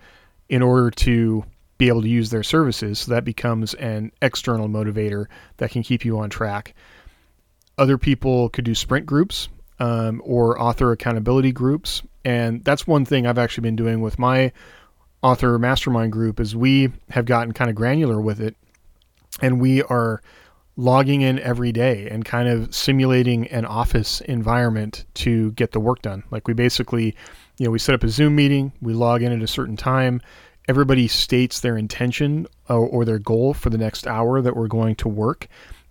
in 0.50 0.62
order 0.62 0.92
to 0.92 1.44
be 1.78 1.88
able 1.88 2.02
to 2.02 2.10
use 2.10 2.30
their 2.30 2.44
services. 2.44 3.00
So 3.00 3.12
that 3.12 3.26
becomes 3.26 3.74
an 3.76 4.12
external 4.22 4.70
motivator 4.70 5.26
that 5.58 5.72
can 5.72 5.84
keep 5.84 6.06
you 6.06 6.18
on 6.20 6.30
track. 6.30 6.74
Other 7.78 7.98
people 7.98 8.50
could 8.50 8.66
do 8.66 8.76
sprint 8.76 9.06
groups 9.06 9.50
um, 9.80 10.22
or 10.24 10.60
author 10.62 10.92
accountability 10.92 11.52
groups, 11.52 12.02
and 12.24 12.64
that's 12.64 12.88
one 12.88 13.04
thing 13.04 13.28
I've 13.28 13.38
actually 13.38 13.64
been 13.64 13.76
doing 13.76 14.00
with 14.02 14.18
my 14.18 14.54
author 15.22 15.60
mastermind 15.60 16.14
group. 16.14 16.40
Is 16.40 16.56
we 16.56 16.92
have 17.10 17.26
gotten 17.26 17.52
kind 17.54 17.70
of 17.70 17.76
granular 17.76 18.22
with 18.22 18.40
it, 18.40 18.56
and 19.42 19.60
we 19.60 19.84
are 19.84 20.22
logging 20.78 21.22
in 21.22 21.40
every 21.40 21.72
day 21.72 22.08
and 22.10 22.26
kind 22.26 22.48
of 22.48 22.74
simulating 22.74 23.48
an 23.48 23.66
office 23.66 24.22
environment 24.22 25.06
to 25.14 25.52
get 25.54 25.72
the 25.72 25.80
work 25.80 26.02
done. 26.02 26.24
Like 26.32 26.48
we 26.48 26.54
basically, 26.54 27.16
you 27.58 27.66
know, 27.66 27.72
we 27.72 27.80
set 27.80 27.96
up 27.96 28.04
a 28.04 28.10
Zoom 28.10 28.36
meeting, 28.36 28.72
we 28.82 28.94
log 28.94 29.22
in 29.22 29.32
at 29.32 29.42
a 29.42 29.48
certain 29.48 29.78
time, 29.78 30.22
everybody 30.68 31.08
states 31.08 31.60
their 31.60 31.78
intention 31.78 32.48
or, 32.70 32.88
or, 32.88 33.06
their 33.06 33.20
goal 33.20 33.54
for 33.54 33.70
the 33.70 33.78
next 33.78 34.08
hour 34.08 34.42
that 34.42 34.56
we're 34.56 34.68
going 34.68 34.96
to 34.96 35.08
work. 35.08 35.48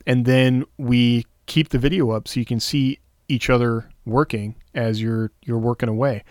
And 0.07 0.25
then 0.25 0.65
we 0.79 1.27
keep 1.47 1.69
the 1.69 1.79
video 1.79 2.11
up 2.11 2.29
so 2.29 2.41
you 2.41 2.47
can 2.47 2.61
see 2.61 2.99
each 3.29 3.49
other 3.49 3.89
working 4.05 4.55
as 4.75 5.01
you're 5.01 5.31
you're 5.43 5.59
working 5.59 5.89
away. 5.89 6.25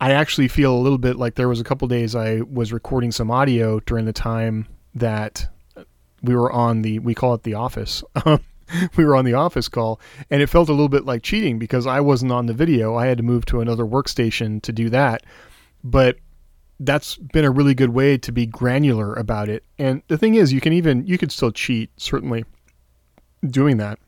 I 0.00 0.12
actually 0.12 0.48
feel 0.48 0.74
a 0.74 0.80
little 0.80 0.98
bit 0.98 1.16
like 1.16 1.34
there 1.34 1.48
was 1.48 1.60
a 1.60 1.64
couple 1.64 1.86
days 1.88 2.14
I 2.14 2.40
was 2.40 2.72
recording 2.72 3.12
some 3.12 3.30
audio 3.30 3.80
during 3.80 4.06
the 4.06 4.12
time 4.12 4.66
that 4.94 5.48
we 6.22 6.34
were 6.34 6.52
on 6.52 6.82
the 6.82 6.98
we 6.98 7.14
call 7.14 7.34
it 7.34 7.42
the 7.42 7.54
office. 7.54 8.02
we 8.96 9.04
were 9.04 9.16
on 9.16 9.24
the 9.24 9.34
office 9.34 9.68
call 9.68 10.00
and 10.30 10.42
it 10.42 10.48
felt 10.48 10.68
a 10.68 10.72
little 10.72 10.88
bit 10.88 11.04
like 11.04 11.22
cheating 11.22 11.58
because 11.58 11.86
I 11.86 12.00
wasn't 12.00 12.32
on 12.32 12.46
the 12.46 12.54
video. 12.54 12.96
I 12.96 13.06
had 13.06 13.18
to 13.18 13.22
move 13.22 13.46
to 13.46 13.60
another 13.60 13.84
workstation 13.84 14.62
to 14.62 14.72
do 14.72 14.90
that. 14.90 15.24
But 15.82 16.16
that's 16.78 17.16
been 17.16 17.44
a 17.44 17.50
really 17.50 17.74
good 17.74 17.90
way 17.90 18.16
to 18.18 18.32
be 18.32 18.46
granular 18.46 19.14
about 19.14 19.48
it. 19.48 19.64
And 19.78 20.02
the 20.08 20.18
thing 20.18 20.34
is 20.34 20.52
you 20.52 20.60
can 20.60 20.72
even 20.72 21.06
you 21.06 21.18
could 21.18 21.32
still 21.32 21.52
cheat 21.52 21.90
certainly 21.96 22.44
doing 23.46 23.78
that 23.78 23.98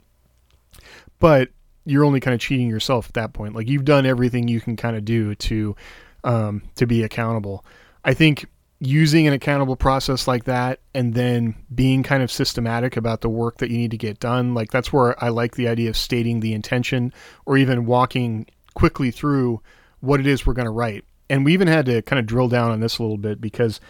but 1.22 1.50
you're 1.84 2.04
only 2.04 2.18
kind 2.18 2.34
of 2.34 2.40
cheating 2.40 2.68
yourself 2.68 3.06
at 3.06 3.14
that 3.14 3.32
point. 3.32 3.54
Like 3.54 3.68
you've 3.68 3.84
done 3.84 4.06
everything 4.06 4.48
you 4.48 4.60
can 4.60 4.74
kind 4.74 4.96
of 4.96 5.04
do 5.04 5.36
to 5.36 5.76
um, 6.24 6.62
to 6.74 6.84
be 6.84 7.04
accountable. 7.04 7.64
I 8.04 8.12
think 8.12 8.46
using 8.84 9.28
an 9.28 9.32
accountable 9.32 9.76
process 9.76 10.26
like 10.26 10.44
that 10.44 10.80
and 10.92 11.14
then 11.14 11.54
being 11.72 12.02
kind 12.02 12.22
of 12.22 12.32
systematic 12.32 12.96
about 12.96 13.20
the 13.20 13.28
work 13.28 13.58
that 13.58 13.70
you 13.70 13.78
need 13.78 13.92
to 13.92 13.96
get 13.96 14.18
done 14.18 14.54
like 14.54 14.72
that's 14.72 14.92
where 14.92 15.22
i 15.22 15.28
like 15.28 15.54
the 15.54 15.68
idea 15.68 15.88
of 15.88 15.96
stating 15.96 16.40
the 16.40 16.52
intention 16.52 17.12
or 17.46 17.56
even 17.56 17.86
walking 17.86 18.44
quickly 18.74 19.12
through 19.12 19.60
what 20.00 20.18
it 20.18 20.26
is 20.26 20.44
we're 20.44 20.52
going 20.52 20.66
to 20.66 20.70
write 20.72 21.04
and 21.32 21.46
we 21.46 21.54
even 21.54 21.66
had 21.66 21.86
to 21.86 22.02
kind 22.02 22.20
of 22.20 22.26
drill 22.26 22.48
down 22.48 22.70
on 22.70 22.80
this 22.80 22.98
a 22.98 23.02
little 23.02 23.16
bit 23.16 23.40
because, 23.40 23.80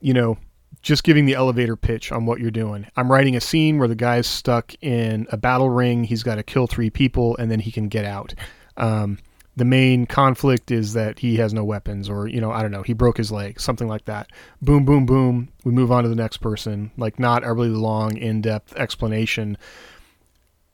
you 0.00 0.14
know, 0.14 0.38
just 0.82 1.02
giving 1.02 1.26
the 1.26 1.34
elevator 1.34 1.74
pitch 1.74 2.12
on 2.12 2.26
what 2.26 2.38
you're 2.38 2.52
doing. 2.52 2.86
I'm 2.96 3.10
writing 3.10 3.34
a 3.34 3.40
scene 3.40 3.78
where 3.78 3.88
the 3.88 3.96
guy's 3.96 4.28
stuck 4.28 4.72
in 4.82 5.26
a 5.32 5.36
battle 5.36 5.68
ring. 5.68 6.04
He's 6.04 6.22
got 6.22 6.36
to 6.36 6.44
kill 6.44 6.68
three 6.68 6.90
people 6.90 7.36
and 7.38 7.50
then 7.50 7.58
he 7.58 7.72
can 7.72 7.88
get 7.88 8.04
out. 8.04 8.34
Um, 8.76 9.18
the 9.56 9.64
main 9.64 10.06
conflict 10.06 10.70
is 10.70 10.92
that 10.92 11.18
he 11.18 11.36
has 11.36 11.54
no 11.54 11.64
weapons 11.64 12.08
or 12.10 12.28
you 12.28 12.40
know 12.40 12.52
i 12.52 12.62
don't 12.62 12.70
know 12.70 12.82
he 12.82 12.92
broke 12.92 13.16
his 13.16 13.32
leg 13.32 13.58
something 13.58 13.88
like 13.88 14.04
that. 14.04 14.28
Boom 14.62 14.84
boom 14.84 15.06
boom 15.06 15.48
we 15.64 15.72
move 15.72 15.90
on 15.90 16.04
to 16.04 16.08
the 16.08 16.14
next 16.14 16.38
person 16.38 16.92
like 16.96 17.18
not 17.18 17.44
a 17.44 17.52
really 17.52 17.70
long 17.70 18.16
in-depth 18.16 18.76
explanation. 18.76 19.58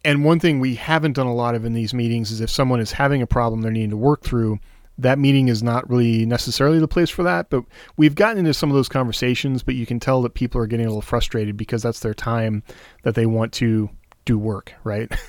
And 0.05 0.25
one 0.25 0.41
thing 0.41 0.59
we 0.59 0.75
haven't 0.75 1.13
done 1.13 1.29
a 1.29 1.35
lot 1.35 1.55
of 1.55 1.65
in 1.65 1.75
these 1.75 1.95
meetings 1.95 2.33
is 2.33 2.41
if 2.41 2.51
someone 2.51 2.81
is 2.81 2.93
having 2.93 3.23
a 3.23 3.27
problem 3.27 3.63
they're 3.63 3.71
needing 3.71 3.91
to 3.91 3.97
work 3.97 4.23
through 4.23 4.59
that 4.99 5.19
meeting 5.19 5.49
is 5.49 5.63
not 5.63 5.89
really 5.89 6.27
necessarily 6.27 6.79
the 6.79 6.89
place 6.89 7.09
for 7.09 7.23
that 7.23 7.49
but 7.51 7.65
we've 7.97 8.17
gotten 8.17 8.39
into 8.39 8.53
some 8.53 8.69
of 8.69 8.75
those 8.75 8.89
conversations 8.89 9.63
but 9.63 9.75
you 9.75 9.87
can 9.87 10.01
tell 10.01 10.23
that 10.23 10.35
people 10.35 10.61
are 10.61 10.67
getting 10.67 10.87
a 10.87 10.89
little 10.89 11.01
frustrated 11.01 11.57
because 11.57 11.83
that's 11.83 12.01
their 12.01 12.15
time 12.15 12.63
that 13.05 13.15
they 13.15 13.27
want 13.27 13.53
to 13.53 13.89
do 14.25 14.39
work 14.39 14.75
right? 14.83 15.11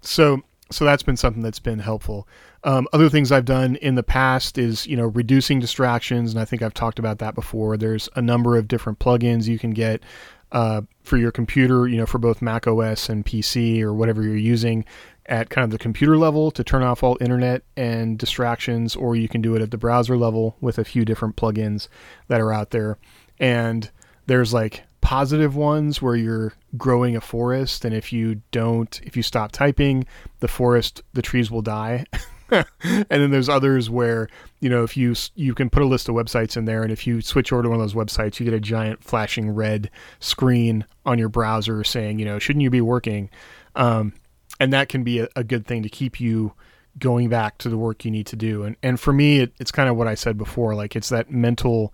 So 0.00 0.42
so 0.70 0.84
that's 0.84 1.02
been 1.02 1.16
something 1.16 1.42
that's 1.42 1.58
been 1.58 1.78
helpful 1.78 2.28
um, 2.64 2.88
other 2.92 3.08
things 3.08 3.30
I've 3.30 3.44
done 3.44 3.76
in 3.76 3.94
the 3.94 4.02
past 4.02 4.58
is, 4.58 4.86
you 4.86 4.96
know, 4.96 5.06
reducing 5.06 5.60
distractions, 5.60 6.32
and 6.32 6.40
I 6.40 6.44
think 6.44 6.62
I've 6.62 6.74
talked 6.74 6.98
about 6.98 7.18
that 7.18 7.34
before. 7.34 7.76
There's 7.76 8.08
a 8.16 8.22
number 8.22 8.56
of 8.56 8.66
different 8.66 8.98
plugins 8.98 9.46
you 9.46 9.58
can 9.58 9.70
get 9.70 10.02
uh, 10.50 10.82
for 11.02 11.16
your 11.16 11.30
computer, 11.30 11.86
you 11.86 11.96
know, 11.96 12.06
for 12.06 12.18
both 12.18 12.42
Mac 12.42 12.66
OS 12.66 13.08
and 13.08 13.24
PC 13.24 13.82
or 13.82 13.92
whatever 13.94 14.22
you're 14.22 14.36
using 14.36 14.84
at 15.26 15.50
kind 15.50 15.64
of 15.64 15.70
the 15.70 15.78
computer 15.78 16.16
level 16.16 16.50
to 16.50 16.64
turn 16.64 16.82
off 16.82 17.02
all 17.02 17.18
internet 17.20 17.62
and 17.76 18.18
distractions, 18.18 18.96
or 18.96 19.14
you 19.14 19.28
can 19.28 19.42
do 19.42 19.54
it 19.54 19.62
at 19.62 19.70
the 19.70 19.78
browser 19.78 20.16
level 20.16 20.56
with 20.60 20.78
a 20.78 20.84
few 20.84 21.04
different 21.04 21.36
plugins 21.36 21.88
that 22.28 22.40
are 22.40 22.52
out 22.52 22.70
there. 22.70 22.98
And 23.38 23.90
there's 24.26 24.54
like 24.54 24.84
positive 25.00 25.54
ones 25.54 26.00
where 26.02 26.16
you're 26.16 26.54
growing 26.76 27.14
a 27.14 27.20
forest, 27.20 27.84
and 27.84 27.94
if 27.94 28.12
you 28.12 28.40
don't, 28.50 29.00
if 29.04 29.16
you 29.16 29.22
stop 29.22 29.52
typing, 29.52 30.06
the 30.40 30.48
forest, 30.48 31.02
the 31.12 31.22
trees 31.22 31.50
will 31.50 31.62
die. 31.62 32.04
and 32.82 33.06
then 33.08 33.30
there's 33.30 33.48
others 33.48 33.90
where 33.90 34.28
you 34.60 34.68
know 34.70 34.82
if 34.82 34.96
you 34.96 35.14
you 35.34 35.54
can 35.54 35.68
put 35.68 35.82
a 35.82 35.86
list 35.86 36.08
of 36.08 36.14
websites 36.14 36.56
in 36.56 36.64
there 36.64 36.82
and 36.82 36.90
if 36.90 37.06
you 37.06 37.20
switch 37.20 37.52
over 37.52 37.62
to 37.62 37.68
one 37.68 37.78
of 37.78 37.82
those 37.82 37.94
websites 37.94 38.40
you 38.40 38.44
get 38.44 38.54
a 38.54 38.60
giant 38.60 39.02
flashing 39.04 39.50
red 39.50 39.90
screen 40.20 40.84
on 41.04 41.18
your 41.18 41.28
browser 41.28 41.84
saying 41.84 42.18
you 42.18 42.24
know 42.24 42.38
shouldn't 42.38 42.62
you 42.62 42.70
be 42.70 42.80
working? 42.80 43.30
Um, 43.74 44.14
and 44.60 44.72
that 44.72 44.88
can 44.88 45.04
be 45.04 45.20
a, 45.20 45.28
a, 45.36 45.44
good 45.44 45.66
thing 45.66 45.84
to 45.84 45.88
keep 45.88 46.20
you 46.20 46.52
going 46.98 47.28
back 47.28 47.58
to 47.58 47.68
the 47.68 47.78
work 47.78 48.04
you 48.04 48.10
need 48.10 48.26
to 48.26 48.36
do. 48.36 48.64
And 48.64 48.76
and 48.82 48.98
for 48.98 49.12
me 49.12 49.40
it, 49.40 49.52
it's 49.60 49.70
kind 49.70 49.88
of 49.88 49.96
what 49.96 50.08
i 50.08 50.14
said 50.14 50.38
before 50.38 50.74
like 50.74 50.96
it's 50.96 51.10
that 51.10 51.30
mental 51.30 51.92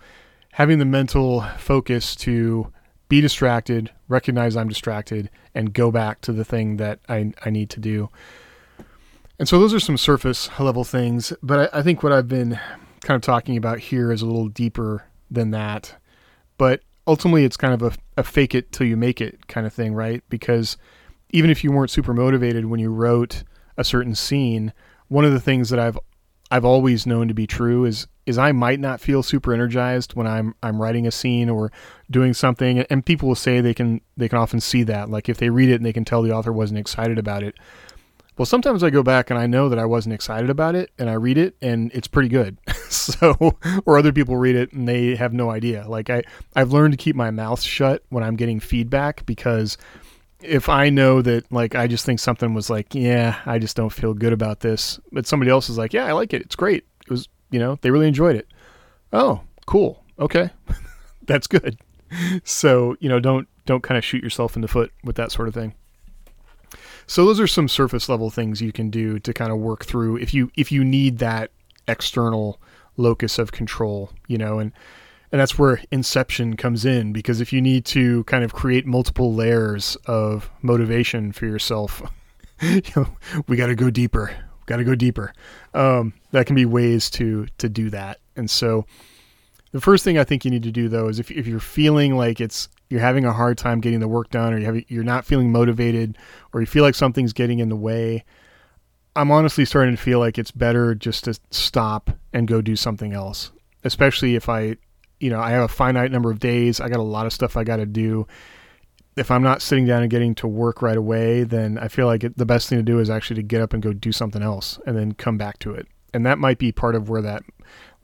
having 0.53 0.79
the 0.79 0.85
mental 0.85 1.43
focus 1.59 2.14
to 2.17 2.73
be 3.09 3.21
distracted 3.21 3.90
recognize 4.09 4.57
i'm 4.57 4.69
distracted 4.69 5.29
and 5.55 5.73
go 5.73 5.90
back 5.90 6.21
to 6.23 6.33
the 6.33 6.45
thing 6.45 6.77
that 6.79 7.01
i, 7.09 7.33
I 7.45 7.51
need 7.51 7.71
to 7.71 7.81
do 7.81 8.09
and 9.38 9.49
so 9.49 9.59
those 9.59 9.75
are 9.75 9.81
some 9.81 9.97
surface 9.97 10.49
level 10.59 10.85
things, 10.85 11.33
but 11.42 11.75
I, 11.75 11.81
I, 11.81 11.83
think 11.83 12.03
what 12.03 12.12
I've 12.12 12.29
been 12.29 12.59
kind 13.01 13.16
of 13.16 13.23
talking 13.23 13.57
about 13.57 13.79
here 13.79 14.12
is 14.12 14.23
a 14.23 14.27
little 14.27 14.49
deeper 14.49 15.05
than 15.31 15.51
that. 15.51 15.97
But 16.57 16.81
ultimately, 17.07 17.44
it's 17.44 17.57
kind 17.57 17.75
of 17.75 17.83
a, 17.83 18.20
a 18.20 18.23
fake 18.23 18.55
it 18.55 18.73
till 18.73 18.87
you 18.87 18.97
make 18.97 19.20
it 19.20 19.49
kind 19.49 19.66
of 19.66 19.73
thing, 19.73 19.94
right? 19.94 20.23
Because 20.29 20.77
even 21.31 21.51
if 21.51 21.64
you 21.64 21.73
weren't 21.73 21.90
super 21.90 22.14
motivated 22.14 22.66
when 22.66 22.81
you 22.81 22.90
wrote 22.90 23.42
a 23.77 23.85
certain 23.85 24.14
scene, 24.14 24.73
one 25.09 25.25
of 25.25 25.33
the 25.33 25.40
things 25.40 25.70
that 25.70 25.79
I've 25.79 25.99
I've 26.51 26.64
always 26.64 27.07
known 27.07 27.29
to 27.29 27.35
be 27.35 27.47
true 27.47 27.85
is 27.85 28.07
is 28.27 28.38
I 28.38 28.53
might 28.53 28.81
not 28.81 29.01
feel 29.01 29.23
super 29.23 29.53
energized 29.53 30.14
when 30.14 30.27
I'm 30.27 30.55
I'm 30.62 30.81
writing 30.81 31.07
a 31.07 31.11
scene 31.11 31.51
or 31.51 31.73
doing 32.11 32.35
something 32.35 32.81
and 32.81 33.05
people 33.05 33.29
will 33.29 33.35
say 33.35 33.61
they 33.61 33.75
can 33.75 34.01
they 34.16 34.29
can 34.29 34.38
often 34.38 34.61
see 34.61 34.83
that 34.85 35.11
like 35.11 35.29
if 35.29 35.38
they 35.38 35.51
read 35.51 35.68
it 35.68 35.77
and 35.77 35.85
they 35.85 35.92
can 35.92 36.05
tell 36.05 36.23
the 36.23 36.33
author 36.33 36.53
wasn't 36.53 36.79
excited 36.79 37.18
about 37.18 37.42
it 37.42 37.57
well, 38.37 38.47
sometimes 38.47 38.83
I 38.83 38.90
go 38.90 39.03
back 39.03 39.31
and 39.31 39.38
I 39.38 39.47
know 39.47 39.68
that 39.68 39.79
I 39.79 39.85
wasn't 39.85 40.14
excited 40.14 40.51
about 40.51 40.75
it 40.75 40.90
and 40.99 41.09
I 41.09 41.14
read 41.14 41.38
it 41.38 41.57
and 41.62 41.92
it's 41.94 42.09
pretty 42.09 42.29
good. 42.29 42.59
so, 42.88 43.57
or 43.87 43.97
other 43.97 44.12
people 44.12 44.37
read 44.37 44.57
it 44.57 44.73
and 44.73 44.88
they 44.88 45.14
have 45.14 45.33
no 45.33 45.51
idea. 45.51 45.87
Like 45.88 46.11
I, 46.11 46.23
I've 46.57 46.73
learned 46.73 46.92
to 46.92 46.97
keep 46.97 47.14
my 47.14 47.31
mouth 47.31 47.62
shut 47.62 48.03
when 48.09 48.25
I'm 48.25 48.37
getting 48.37 48.59
feedback 48.59 49.25
because 49.27 49.79
if 50.40 50.68
I 50.68 50.90
know 50.90 51.23
that 51.23 51.51
like 51.53 51.75
I 51.75 51.87
just 51.87 52.05
think 52.05 52.18
something 52.18 52.55
was 52.55 52.68
like, 52.68 52.94
yeah, 52.94 53.38
I 53.47 53.59
just 53.59 53.77
don't 53.77 53.92
feel 53.92 54.14
good 54.14 54.33
about 54.33 54.61
this, 54.61 54.99
but 55.12 55.27
somebody 55.27 55.51
else 55.51 55.68
is 55.70 55.79
like, 55.79 55.92
yeah, 55.92 56.07
I 56.07 56.12
like 56.12 56.35
it. 56.35 56.42
It's 56.42 56.57
great. 56.57 56.85
It 57.07 57.11
was, 57.11 57.29
you 57.51 57.61
know, 57.61 57.79
they 57.83 57.90
really 57.90 58.09
enjoyed 58.09 58.37
it. 58.37 58.49
Oh, 59.12 59.42
cool. 59.66 60.05
Okay. 60.18 60.51
That's 61.27 61.47
good. 61.47 61.79
So, 62.44 62.94
you 63.01 63.09
know, 63.09 63.18
don't 63.18 63.49
don't 63.66 63.83
kind 63.83 63.99
of 63.99 64.05
shoot 64.05 64.23
yourself 64.23 64.55
in 64.55 64.62
the 64.62 64.68
foot 64.68 64.92
with 65.03 65.16
that 65.16 65.33
sort 65.33 65.49
of 65.49 65.55
thing. 65.55 65.75
So 67.07 67.25
those 67.25 67.40
are 67.40 67.47
some 67.47 67.69
surface 67.69 68.09
level 68.09 68.31
things 68.31 68.62
you 68.62 68.73
can 68.73 68.90
do 68.90 69.19
to 69.21 69.33
kind 69.33 69.53
of 69.53 69.59
work 69.59 69.85
through 69.85 70.17
if 70.17 70.33
you 70.33 70.51
if 70.57 70.73
you 70.73 70.85
need 70.85 71.19
that 71.19 71.51
external 71.87 72.61
locus 72.97 73.38
of 73.38 73.53
control, 73.53 74.11
you 74.27 74.38
know, 74.38 74.59
and 74.59 74.73
and 75.33 75.40
that's 75.40 75.59
where 75.59 75.83
inception 75.90 76.57
comes 76.57 76.85
in 76.85 77.12
because 77.12 77.40
if 77.40 77.53
you 77.53 77.61
need 77.61 77.85
to 77.87 78.23
kind 78.25 78.45
of 78.45 78.53
create 78.53 78.87
multiple 78.87 79.35
layers 79.35 79.97
of 80.07 80.49
motivation 80.62 81.33
for 81.33 81.47
yourself, 81.47 82.03
you 82.62 82.83
know, 82.95 83.09
we 83.49 83.57
got 83.57 83.67
to 83.67 83.75
go 83.75 83.90
deeper. 83.90 84.31
Got 84.67 84.77
to 84.77 84.85
go 84.85 84.95
deeper. 84.95 85.33
Um, 85.75 86.14
that 86.31 86.47
can 86.47 86.57
be 86.57 86.64
ways 86.64 87.11
to 87.11 87.47
to 87.59 87.69
do 87.69 87.90
that. 87.90 88.21
And 88.37 88.49
so, 88.49 88.87
the 89.73 89.81
first 89.81 90.05
thing 90.05 90.19
I 90.19 90.25
think 90.25 90.45
you 90.45 90.51
need 90.51 90.62
to 90.62 90.71
do 90.71 90.88
though 90.88 91.09
is 91.09 91.19
if 91.19 91.31
if 91.31 91.47
you're 91.47 91.61
feeling 91.61 92.17
like 92.17 92.40
it's 92.40 92.69
you're 92.95 93.01
having 93.01 93.25
a 93.25 93.33
hard 93.33 93.59
time 93.59 93.81
getting 93.81 93.99
the 93.99 94.07
work 94.07 94.31
done 94.31 94.55
or 94.55 94.59
you 94.59 94.67
have, 94.67 94.81
you're 94.89 95.03
not 95.03 95.25
feeling 95.25 95.51
motivated 95.51 96.17
or 96.53 96.61
you 96.61 96.67
feel 96.67 96.85
like 96.85 96.95
something's 96.95 97.33
getting 97.33 97.59
in 97.59 97.69
the 97.69 97.75
way, 97.75 98.25
I'm 99.17 99.33
honestly 99.33 99.65
starting 99.65 99.97
to 99.97 100.01
feel 100.01 100.21
like 100.21 100.39
it's 100.39 100.53
better 100.53 100.95
just 100.95 101.25
to 101.25 101.35
stop 101.51 102.13
and 102.33 102.47
go 102.47 102.63
do 102.63 102.77
something 102.77 103.13
else. 103.13 103.51
Especially 103.83 104.37
if 104.37 104.49
I, 104.49 104.77
you 105.19 105.29
know, 105.29 105.41
I 105.41 105.51
have 105.51 105.65
a 105.65 105.69
finite 105.69 106.13
number 106.13 106.31
of 106.31 106.39
days, 106.39 106.81
I 106.81 106.89
got 106.89 107.01
a 107.01 107.03
lot 107.03 107.27
of 107.27 107.33
stuff 107.33 107.57
I 107.57 107.65
got 107.65 107.79
to 107.79 107.87
do. 107.87 108.29
If 109.17 109.29
I'm 109.33 109.43
not 109.43 109.61
sitting 109.61 109.87
down 109.87 110.03
and 110.03 110.11
getting 110.11 110.37
to 110.37 110.47
work 110.47 110.81
right 110.81 110.97
away, 110.97 111.43
then 111.43 111.77
I 111.77 111.89
feel 111.89 112.07
like 112.07 112.23
it, 112.23 112.39
the 112.39 112.47
best 112.47 112.69
thing 112.69 112.79
to 112.79 112.85
do 112.85 113.01
is 113.01 113.11
actually 113.11 113.37
to 113.37 113.43
get 113.43 113.61
up 113.61 113.73
and 113.73 113.83
go 113.83 113.93
do 113.93 114.13
something 114.13 114.43
else 114.43 114.79
and 114.87 114.97
then 114.97 115.15
come 115.15 115.37
back 115.37 115.59
to 115.61 115.75
it. 115.75 115.89
And 116.13 116.25
that 116.27 116.39
might 116.39 116.59
be 116.59 116.71
part 116.71 116.95
of 116.95 117.09
where 117.09 117.23
that, 117.23 117.43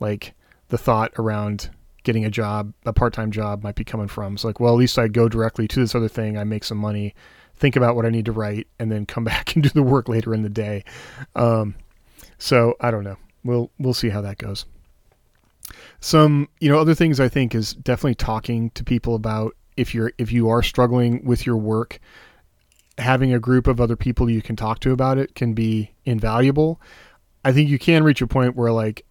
like, 0.00 0.34
the 0.68 0.78
thought 0.78 1.12
around 1.16 1.70
getting 2.10 2.24
a 2.24 2.30
job, 2.30 2.74
a 2.84 2.92
part 2.92 3.12
time 3.12 3.30
job 3.30 3.62
might 3.62 3.76
be 3.76 3.84
coming 3.84 4.08
from. 4.08 4.34
It's 4.34 4.42
like, 4.42 4.58
well, 4.58 4.72
at 4.72 4.78
least 4.78 4.98
I 4.98 5.06
go 5.06 5.28
directly 5.28 5.68
to 5.68 5.78
this 5.78 5.94
other 5.94 6.08
thing. 6.08 6.36
I 6.36 6.42
make 6.42 6.64
some 6.64 6.76
money, 6.76 7.14
think 7.54 7.76
about 7.76 7.94
what 7.94 8.04
I 8.04 8.10
need 8.10 8.24
to 8.24 8.32
write, 8.32 8.66
and 8.80 8.90
then 8.90 9.06
come 9.06 9.22
back 9.32 9.54
and 9.54 9.62
do 9.62 9.68
the 9.68 9.84
work 9.84 10.08
later 10.08 10.34
in 10.34 10.42
the 10.42 10.48
day. 10.48 10.82
Um, 11.36 11.76
so 12.36 12.74
I 12.80 12.90
don't 12.90 13.04
know. 13.04 13.16
We'll 13.44 13.70
we'll 13.78 13.94
see 13.94 14.08
how 14.08 14.20
that 14.22 14.38
goes. 14.38 14.66
Some 16.00 16.48
you 16.58 16.68
know 16.68 16.80
other 16.80 16.96
things 16.96 17.20
I 17.20 17.28
think 17.28 17.54
is 17.54 17.74
definitely 17.74 18.16
talking 18.16 18.70
to 18.70 18.82
people 18.82 19.14
about 19.14 19.54
if 19.76 19.94
you're 19.94 20.12
if 20.18 20.32
you 20.32 20.48
are 20.48 20.64
struggling 20.64 21.24
with 21.24 21.46
your 21.46 21.56
work. 21.56 22.00
Having 22.98 23.32
a 23.32 23.38
group 23.38 23.68
of 23.68 23.80
other 23.80 23.96
people 23.96 24.28
you 24.28 24.42
can 24.42 24.56
talk 24.56 24.80
to 24.80 24.90
about 24.90 25.16
it 25.16 25.36
can 25.36 25.54
be 25.54 25.92
invaluable. 26.04 26.80
I 27.44 27.52
think 27.52 27.70
you 27.70 27.78
can 27.78 28.02
reach 28.02 28.20
a 28.20 28.26
point 28.26 28.56
where 28.56 28.72
like 28.72 29.06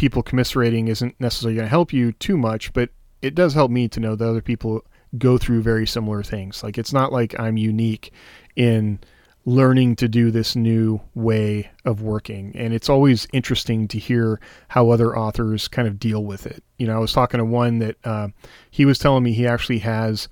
people 0.00 0.22
commiserating 0.22 0.88
isn't 0.88 1.14
necessarily 1.20 1.54
going 1.54 1.66
to 1.66 1.68
help 1.68 1.92
you 1.92 2.10
too 2.12 2.38
much, 2.38 2.72
but 2.72 2.88
it 3.20 3.34
does 3.34 3.52
help 3.52 3.70
me 3.70 3.86
to 3.86 4.00
know 4.00 4.16
that 4.16 4.26
other 4.26 4.40
people 4.40 4.82
go 5.18 5.36
through 5.36 5.60
very 5.60 5.86
similar 5.86 6.22
things. 6.22 6.62
Like 6.62 6.78
it's 6.78 6.94
not 6.94 7.12
like 7.12 7.38
I'm 7.38 7.58
unique 7.58 8.10
in 8.56 8.98
learning 9.44 9.96
to 9.96 10.08
do 10.08 10.30
this 10.30 10.56
new 10.56 11.02
way 11.14 11.70
of 11.84 12.00
working. 12.00 12.50
And 12.56 12.72
it's 12.72 12.88
always 12.88 13.28
interesting 13.34 13.86
to 13.88 13.98
hear 13.98 14.40
how 14.68 14.88
other 14.88 15.14
authors 15.14 15.68
kind 15.68 15.86
of 15.86 15.98
deal 15.98 16.24
with 16.24 16.46
it. 16.46 16.64
You 16.78 16.86
know, 16.86 16.96
I 16.96 16.98
was 16.98 17.12
talking 17.12 17.36
to 17.36 17.44
one 17.44 17.80
that 17.80 17.96
uh, 18.02 18.28
he 18.70 18.86
was 18.86 18.98
telling 18.98 19.22
me 19.22 19.34
he 19.34 19.46
actually 19.46 19.80
has, 19.80 20.28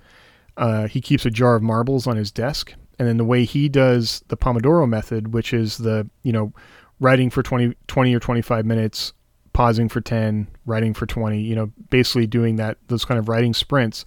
uh, 0.56 0.88
he 0.88 1.02
keeps 1.02 1.26
a 1.26 1.30
jar 1.30 1.56
of 1.56 1.62
marbles 1.62 2.06
on 2.06 2.16
his 2.16 2.32
desk. 2.32 2.72
And 2.98 3.06
then 3.06 3.18
the 3.18 3.24
way 3.24 3.44
he 3.44 3.68
does 3.68 4.24
the 4.28 4.36
Pomodoro 4.38 4.88
method, 4.88 5.34
which 5.34 5.52
is 5.52 5.76
the, 5.76 6.08
you 6.22 6.32
know, 6.32 6.54
writing 7.00 7.28
for 7.28 7.42
20, 7.42 7.74
20 7.86 8.14
or 8.14 8.18
25 8.18 8.64
minutes, 8.64 9.12
pausing 9.58 9.88
for 9.88 10.00
10, 10.00 10.46
writing 10.66 10.94
for 10.94 11.04
20, 11.04 11.40
you 11.40 11.56
know, 11.56 11.66
basically 11.90 12.28
doing 12.28 12.54
that, 12.54 12.78
those 12.86 13.04
kind 13.04 13.18
of 13.18 13.28
writing 13.28 13.52
sprints 13.52 14.04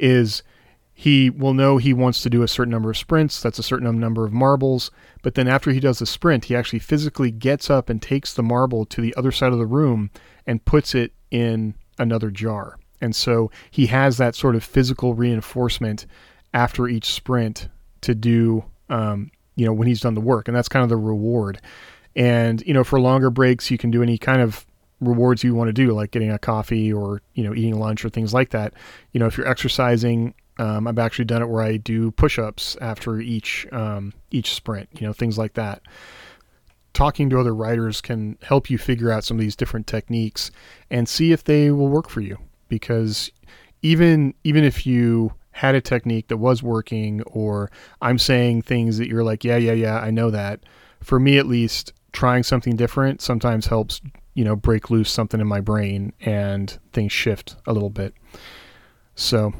is 0.00 0.42
he 0.92 1.30
will 1.30 1.54
know 1.54 1.76
he 1.76 1.92
wants 1.92 2.20
to 2.20 2.28
do 2.28 2.42
a 2.42 2.48
certain 2.48 2.72
number 2.72 2.90
of 2.90 2.96
sprints. 2.96 3.40
That's 3.40 3.60
a 3.60 3.62
certain 3.62 4.00
number 4.00 4.26
of 4.26 4.32
marbles. 4.32 4.90
But 5.22 5.36
then 5.36 5.46
after 5.46 5.70
he 5.70 5.78
does 5.78 6.00
the 6.00 6.04
sprint, 6.04 6.46
he 6.46 6.56
actually 6.56 6.80
physically 6.80 7.30
gets 7.30 7.70
up 7.70 7.88
and 7.88 8.02
takes 8.02 8.34
the 8.34 8.42
marble 8.42 8.84
to 8.86 9.00
the 9.00 9.14
other 9.14 9.30
side 9.30 9.52
of 9.52 9.60
the 9.60 9.66
room 9.66 10.10
and 10.48 10.64
puts 10.64 10.96
it 10.96 11.12
in 11.30 11.74
another 12.00 12.32
jar. 12.32 12.76
And 13.00 13.14
so 13.14 13.52
he 13.70 13.86
has 13.86 14.16
that 14.16 14.34
sort 14.34 14.56
of 14.56 14.64
physical 14.64 15.14
reinforcement 15.14 16.06
after 16.52 16.88
each 16.88 17.12
sprint 17.14 17.68
to 18.00 18.16
do, 18.16 18.64
um, 18.88 19.30
you 19.54 19.64
know, 19.64 19.72
when 19.72 19.86
he's 19.86 20.00
done 20.00 20.14
the 20.14 20.20
work. 20.20 20.48
And 20.48 20.56
that's 20.56 20.68
kind 20.68 20.82
of 20.82 20.88
the 20.88 20.96
reward. 20.96 21.60
And, 22.16 22.60
you 22.66 22.74
know, 22.74 22.82
for 22.82 22.98
longer 22.98 23.30
breaks, 23.30 23.70
you 23.70 23.78
can 23.78 23.92
do 23.92 24.02
any 24.02 24.18
kind 24.18 24.42
of 24.42 24.66
rewards 25.00 25.44
you 25.44 25.54
want 25.54 25.68
to 25.68 25.72
do, 25.72 25.92
like 25.92 26.10
getting 26.10 26.30
a 26.30 26.38
coffee 26.38 26.92
or 26.92 27.22
you 27.34 27.44
know 27.44 27.54
eating 27.54 27.78
lunch 27.78 28.04
or 28.04 28.08
things 28.08 28.34
like 28.34 28.50
that. 28.50 28.74
You 29.12 29.20
know, 29.20 29.26
if 29.26 29.36
you're 29.36 29.48
exercising, 29.48 30.34
um, 30.58 30.86
I've 30.86 30.98
actually 30.98 31.26
done 31.26 31.42
it 31.42 31.48
where 31.48 31.62
I 31.62 31.76
do 31.76 32.10
push-ups 32.10 32.76
after 32.80 33.20
each 33.20 33.66
um, 33.72 34.12
each 34.30 34.54
sprint. 34.54 34.88
You 35.00 35.06
know, 35.06 35.12
things 35.12 35.38
like 35.38 35.54
that. 35.54 35.82
Talking 36.94 37.30
to 37.30 37.38
other 37.38 37.54
writers 37.54 38.00
can 38.00 38.38
help 38.42 38.70
you 38.70 38.78
figure 38.78 39.10
out 39.10 39.22
some 39.24 39.36
of 39.36 39.40
these 39.40 39.54
different 39.54 39.86
techniques 39.86 40.50
and 40.90 41.08
see 41.08 41.32
if 41.32 41.44
they 41.44 41.70
will 41.70 41.88
work 41.88 42.08
for 42.08 42.20
you. 42.20 42.38
Because 42.68 43.30
even 43.82 44.34
even 44.42 44.64
if 44.64 44.86
you 44.86 45.32
had 45.52 45.74
a 45.74 45.80
technique 45.80 46.28
that 46.28 46.36
was 46.36 46.62
working, 46.62 47.22
or 47.22 47.70
I'm 48.00 48.18
saying 48.18 48.62
things 48.62 48.98
that 48.98 49.08
you're 49.08 49.24
like, 49.24 49.44
yeah, 49.44 49.56
yeah, 49.56 49.72
yeah, 49.72 49.98
I 49.98 50.10
know 50.10 50.30
that. 50.30 50.60
For 51.02 51.18
me, 51.18 51.36
at 51.38 51.46
least, 51.46 51.92
trying 52.12 52.42
something 52.42 52.76
different 52.76 53.20
sometimes 53.20 53.66
helps 53.66 54.00
you 54.34 54.44
know 54.44 54.56
break 54.56 54.90
loose 54.90 55.10
something 55.10 55.40
in 55.40 55.46
my 55.46 55.60
brain 55.60 56.12
and 56.20 56.78
things 56.92 57.12
shift 57.12 57.56
a 57.66 57.72
little 57.72 57.90
bit 57.90 58.14
so 59.14 59.52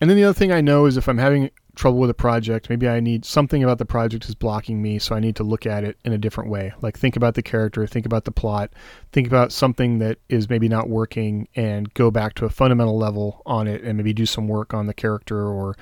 and 0.00 0.08
then 0.08 0.16
the 0.16 0.24
other 0.24 0.34
thing 0.34 0.52
i 0.52 0.60
know 0.60 0.86
is 0.86 0.96
if 0.96 1.08
i'm 1.08 1.18
having 1.18 1.50
trouble 1.74 1.98
with 1.98 2.10
a 2.10 2.14
project 2.14 2.68
maybe 2.68 2.88
i 2.88 2.98
need 2.98 3.24
something 3.24 3.62
about 3.62 3.78
the 3.78 3.84
project 3.84 4.28
is 4.28 4.34
blocking 4.34 4.82
me 4.82 4.98
so 4.98 5.14
i 5.14 5.20
need 5.20 5.36
to 5.36 5.44
look 5.44 5.64
at 5.64 5.84
it 5.84 5.96
in 6.04 6.12
a 6.12 6.18
different 6.18 6.50
way 6.50 6.72
like 6.80 6.98
think 6.98 7.14
about 7.14 7.34
the 7.34 7.42
character 7.42 7.86
think 7.86 8.04
about 8.04 8.24
the 8.24 8.32
plot 8.32 8.72
think 9.12 9.28
about 9.28 9.52
something 9.52 9.98
that 9.98 10.18
is 10.28 10.50
maybe 10.50 10.68
not 10.68 10.88
working 10.88 11.46
and 11.54 11.92
go 11.94 12.10
back 12.10 12.34
to 12.34 12.44
a 12.44 12.50
fundamental 12.50 12.98
level 12.98 13.42
on 13.46 13.68
it 13.68 13.82
and 13.82 13.96
maybe 13.96 14.12
do 14.12 14.26
some 14.26 14.48
work 14.48 14.74
on 14.74 14.86
the 14.86 14.94
character 14.94 15.46
or 15.46 15.76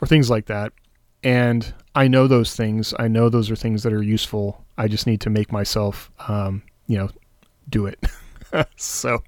or 0.00 0.06
things 0.06 0.30
like 0.30 0.46
that 0.46 0.72
and 1.24 1.72
I 1.94 2.06
know 2.06 2.26
those 2.28 2.54
things. 2.54 2.92
I 2.98 3.08
know 3.08 3.28
those 3.28 3.50
are 3.50 3.56
things 3.56 3.82
that 3.82 3.92
are 3.92 4.02
useful. 4.02 4.63
I 4.76 4.88
just 4.88 5.06
need 5.06 5.20
to 5.22 5.30
make 5.30 5.52
myself, 5.52 6.10
um, 6.28 6.62
you 6.86 6.98
know, 6.98 7.08
do 7.68 7.86
it. 7.86 8.04
so, 8.76 9.22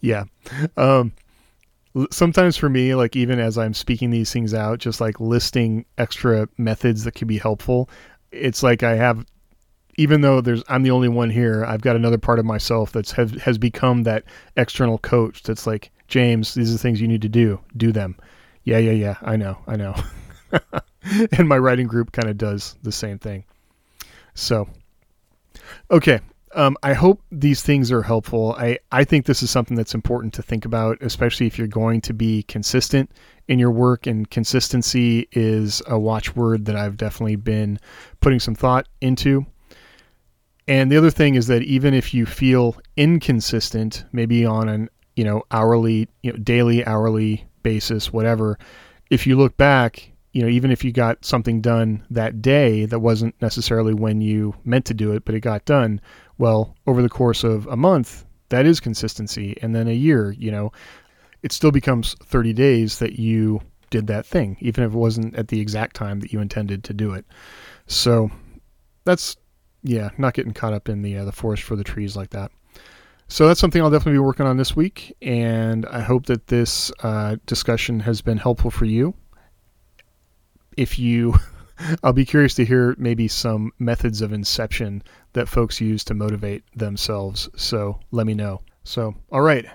yeah. 0.00 0.24
Um, 0.76 1.12
sometimes 2.10 2.56
for 2.56 2.68
me, 2.68 2.94
like 2.94 3.16
even 3.16 3.38
as 3.38 3.56
I'm 3.56 3.74
speaking 3.74 4.10
these 4.10 4.32
things 4.32 4.54
out, 4.54 4.78
just 4.78 5.00
like 5.00 5.20
listing 5.20 5.84
extra 5.98 6.48
methods 6.58 7.04
that 7.04 7.12
could 7.12 7.28
be 7.28 7.38
helpful, 7.38 7.88
it's 8.32 8.62
like 8.62 8.82
I 8.82 8.96
have, 8.96 9.24
even 9.96 10.20
though 10.20 10.40
there's 10.40 10.62
I'm 10.68 10.82
the 10.82 10.90
only 10.90 11.08
one 11.08 11.30
here, 11.30 11.64
I've 11.64 11.80
got 11.80 11.96
another 11.96 12.18
part 12.18 12.38
of 12.38 12.44
myself 12.44 12.92
that's 12.92 13.12
have, 13.12 13.32
has 13.42 13.58
become 13.58 14.02
that 14.02 14.24
external 14.56 14.98
coach. 14.98 15.42
That's 15.42 15.66
like 15.66 15.90
James, 16.08 16.54
these 16.54 16.70
are 16.70 16.74
the 16.74 16.78
things 16.78 17.00
you 17.00 17.08
need 17.08 17.22
to 17.22 17.28
do. 17.28 17.60
Do 17.76 17.92
them. 17.92 18.16
Yeah, 18.64 18.78
yeah, 18.78 18.92
yeah. 18.92 19.16
I 19.22 19.36
know. 19.36 19.58
I 19.66 19.76
know. 19.76 19.94
and 21.38 21.48
my 21.48 21.58
writing 21.58 21.86
group 21.86 22.12
kind 22.12 22.28
of 22.28 22.36
does 22.36 22.76
the 22.82 22.92
same 22.92 23.18
thing. 23.18 23.44
So, 24.36 24.68
okay. 25.90 26.20
Um, 26.54 26.76
I 26.82 26.94
hope 26.94 27.20
these 27.30 27.62
things 27.62 27.92
are 27.92 28.02
helpful. 28.02 28.54
I, 28.58 28.78
I 28.90 29.04
think 29.04 29.26
this 29.26 29.42
is 29.42 29.50
something 29.50 29.76
that's 29.76 29.94
important 29.94 30.32
to 30.34 30.42
think 30.42 30.64
about, 30.64 30.96
especially 31.02 31.46
if 31.46 31.58
you're 31.58 31.66
going 31.66 32.00
to 32.02 32.14
be 32.14 32.44
consistent 32.44 33.10
in 33.48 33.58
your 33.58 33.70
work. 33.70 34.06
And 34.06 34.30
consistency 34.30 35.28
is 35.32 35.82
a 35.86 35.98
watchword 35.98 36.64
that 36.66 36.76
I've 36.76 36.96
definitely 36.96 37.36
been 37.36 37.78
putting 38.20 38.40
some 38.40 38.54
thought 38.54 38.88
into. 39.02 39.44
And 40.68 40.90
the 40.90 40.96
other 40.96 41.10
thing 41.10 41.34
is 41.34 41.46
that 41.48 41.62
even 41.62 41.94
if 41.94 42.14
you 42.14 42.26
feel 42.26 42.76
inconsistent, 42.96 44.04
maybe 44.12 44.44
on 44.44 44.68
an 44.68 44.88
you 45.14 45.24
know 45.24 45.42
hourly, 45.50 46.08
you 46.22 46.32
know 46.32 46.38
daily, 46.38 46.84
hourly 46.86 47.46
basis, 47.62 48.12
whatever, 48.12 48.58
if 49.10 49.26
you 49.26 49.36
look 49.36 49.56
back, 49.56 50.10
you 50.36 50.42
know, 50.42 50.48
even 50.48 50.70
if 50.70 50.84
you 50.84 50.92
got 50.92 51.24
something 51.24 51.62
done 51.62 52.04
that 52.10 52.42
day 52.42 52.84
that 52.84 52.98
wasn't 52.98 53.34
necessarily 53.40 53.94
when 53.94 54.20
you 54.20 54.54
meant 54.64 54.84
to 54.84 54.92
do 54.92 55.12
it, 55.12 55.24
but 55.24 55.34
it 55.34 55.40
got 55.40 55.64
done, 55.64 55.98
well, 56.36 56.76
over 56.86 57.00
the 57.00 57.08
course 57.08 57.42
of 57.42 57.66
a 57.68 57.76
month, 57.76 58.26
that 58.50 58.66
is 58.66 58.78
consistency. 58.78 59.56
And 59.62 59.74
then 59.74 59.88
a 59.88 59.94
year, 59.94 60.32
you 60.32 60.50
know, 60.50 60.72
it 61.42 61.52
still 61.52 61.70
becomes 61.70 62.16
30 62.22 62.52
days 62.52 62.98
that 62.98 63.18
you 63.18 63.62
did 63.88 64.08
that 64.08 64.26
thing, 64.26 64.58
even 64.60 64.84
if 64.84 64.92
it 64.92 64.98
wasn't 64.98 65.34
at 65.36 65.48
the 65.48 65.58
exact 65.58 65.96
time 65.96 66.20
that 66.20 66.34
you 66.34 66.40
intended 66.42 66.84
to 66.84 66.92
do 66.92 67.14
it. 67.14 67.24
So 67.86 68.30
that's, 69.06 69.38
yeah, 69.84 70.10
not 70.18 70.34
getting 70.34 70.52
caught 70.52 70.74
up 70.74 70.90
in 70.90 71.00
the, 71.00 71.16
uh, 71.16 71.24
the 71.24 71.32
forest 71.32 71.62
for 71.62 71.76
the 71.76 71.84
trees 71.84 72.14
like 72.14 72.28
that. 72.30 72.52
So 73.28 73.48
that's 73.48 73.58
something 73.58 73.80
I'll 73.80 73.88
definitely 73.88 74.18
be 74.18 74.18
working 74.18 74.44
on 74.44 74.58
this 74.58 74.76
week, 74.76 75.16
and 75.22 75.86
I 75.86 76.02
hope 76.02 76.26
that 76.26 76.48
this 76.48 76.92
uh, 77.02 77.36
discussion 77.46 78.00
has 78.00 78.20
been 78.20 78.36
helpful 78.36 78.70
for 78.70 78.84
you 78.84 79.14
if 80.76 80.98
you 80.98 81.34
I'll 82.02 82.12
be 82.12 82.24
curious 82.24 82.54
to 82.54 82.64
hear 82.64 82.94
maybe 82.98 83.28
some 83.28 83.72
methods 83.78 84.22
of 84.22 84.32
inception 84.32 85.02
that 85.34 85.48
folks 85.48 85.80
use 85.80 86.04
to 86.04 86.14
motivate 86.14 86.64
themselves. 86.74 87.48
So 87.56 88.00
let 88.12 88.26
me 88.26 88.34
know. 88.34 88.62
So, 88.84 89.14
all 89.30 89.42
right, 89.42 89.66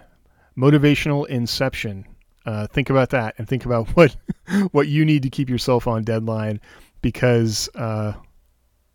motivational 0.58 1.28
inception. 1.28 2.06
Uh, 2.46 2.66
think 2.68 2.90
about 2.90 3.12
that 3.12 3.36
and 3.38 3.48
think 3.48 3.66
about 3.66 3.90
what 3.96 4.16
what 4.72 4.88
you 4.88 5.06
need 5.06 5.24
to 5.24 5.30
keep 5.30 5.50
yourself 5.50 5.88
on 5.88 6.04
deadline 6.04 6.60
because 7.02 7.70
uh, 7.76 8.14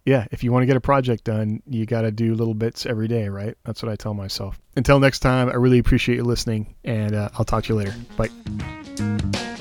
yeah, 0.05 0.27
if 0.31 0.45
you 0.45 0.53
want 0.53 0.63
to 0.63 0.67
get 0.67 0.77
a 0.77 0.81
project 0.81 1.25
done, 1.25 1.63
you 1.67 1.85
got 1.85 2.03
to 2.03 2.13
do 2.13 2.35
little 2.35 2.55
bits 2.55 2.87
every 2.87 3.09
day, 3.09 3.29
right? 3.29 3.57
That's 3.65 3.83
what 3.83 3.91
I 3.91 3.97
tell 3.97 4.15
myself. 4.15 4.59
Until 4.77 5.01
next 5.01 5.19
time, 5.19 5.49
I 5.49 5.55
really 5.55 5.79
appreciate 5.79 6.17
you 6.17 6.25
listening, 6.25 6.75
and 6.85 7.15
uh, 7.15 7.29
I'll 7.37 7.45
talk 7.45 7.65
to 7.65 7.75
you 7.75 7.79
later. 7.79 7.95
Bye. 8.17 9.53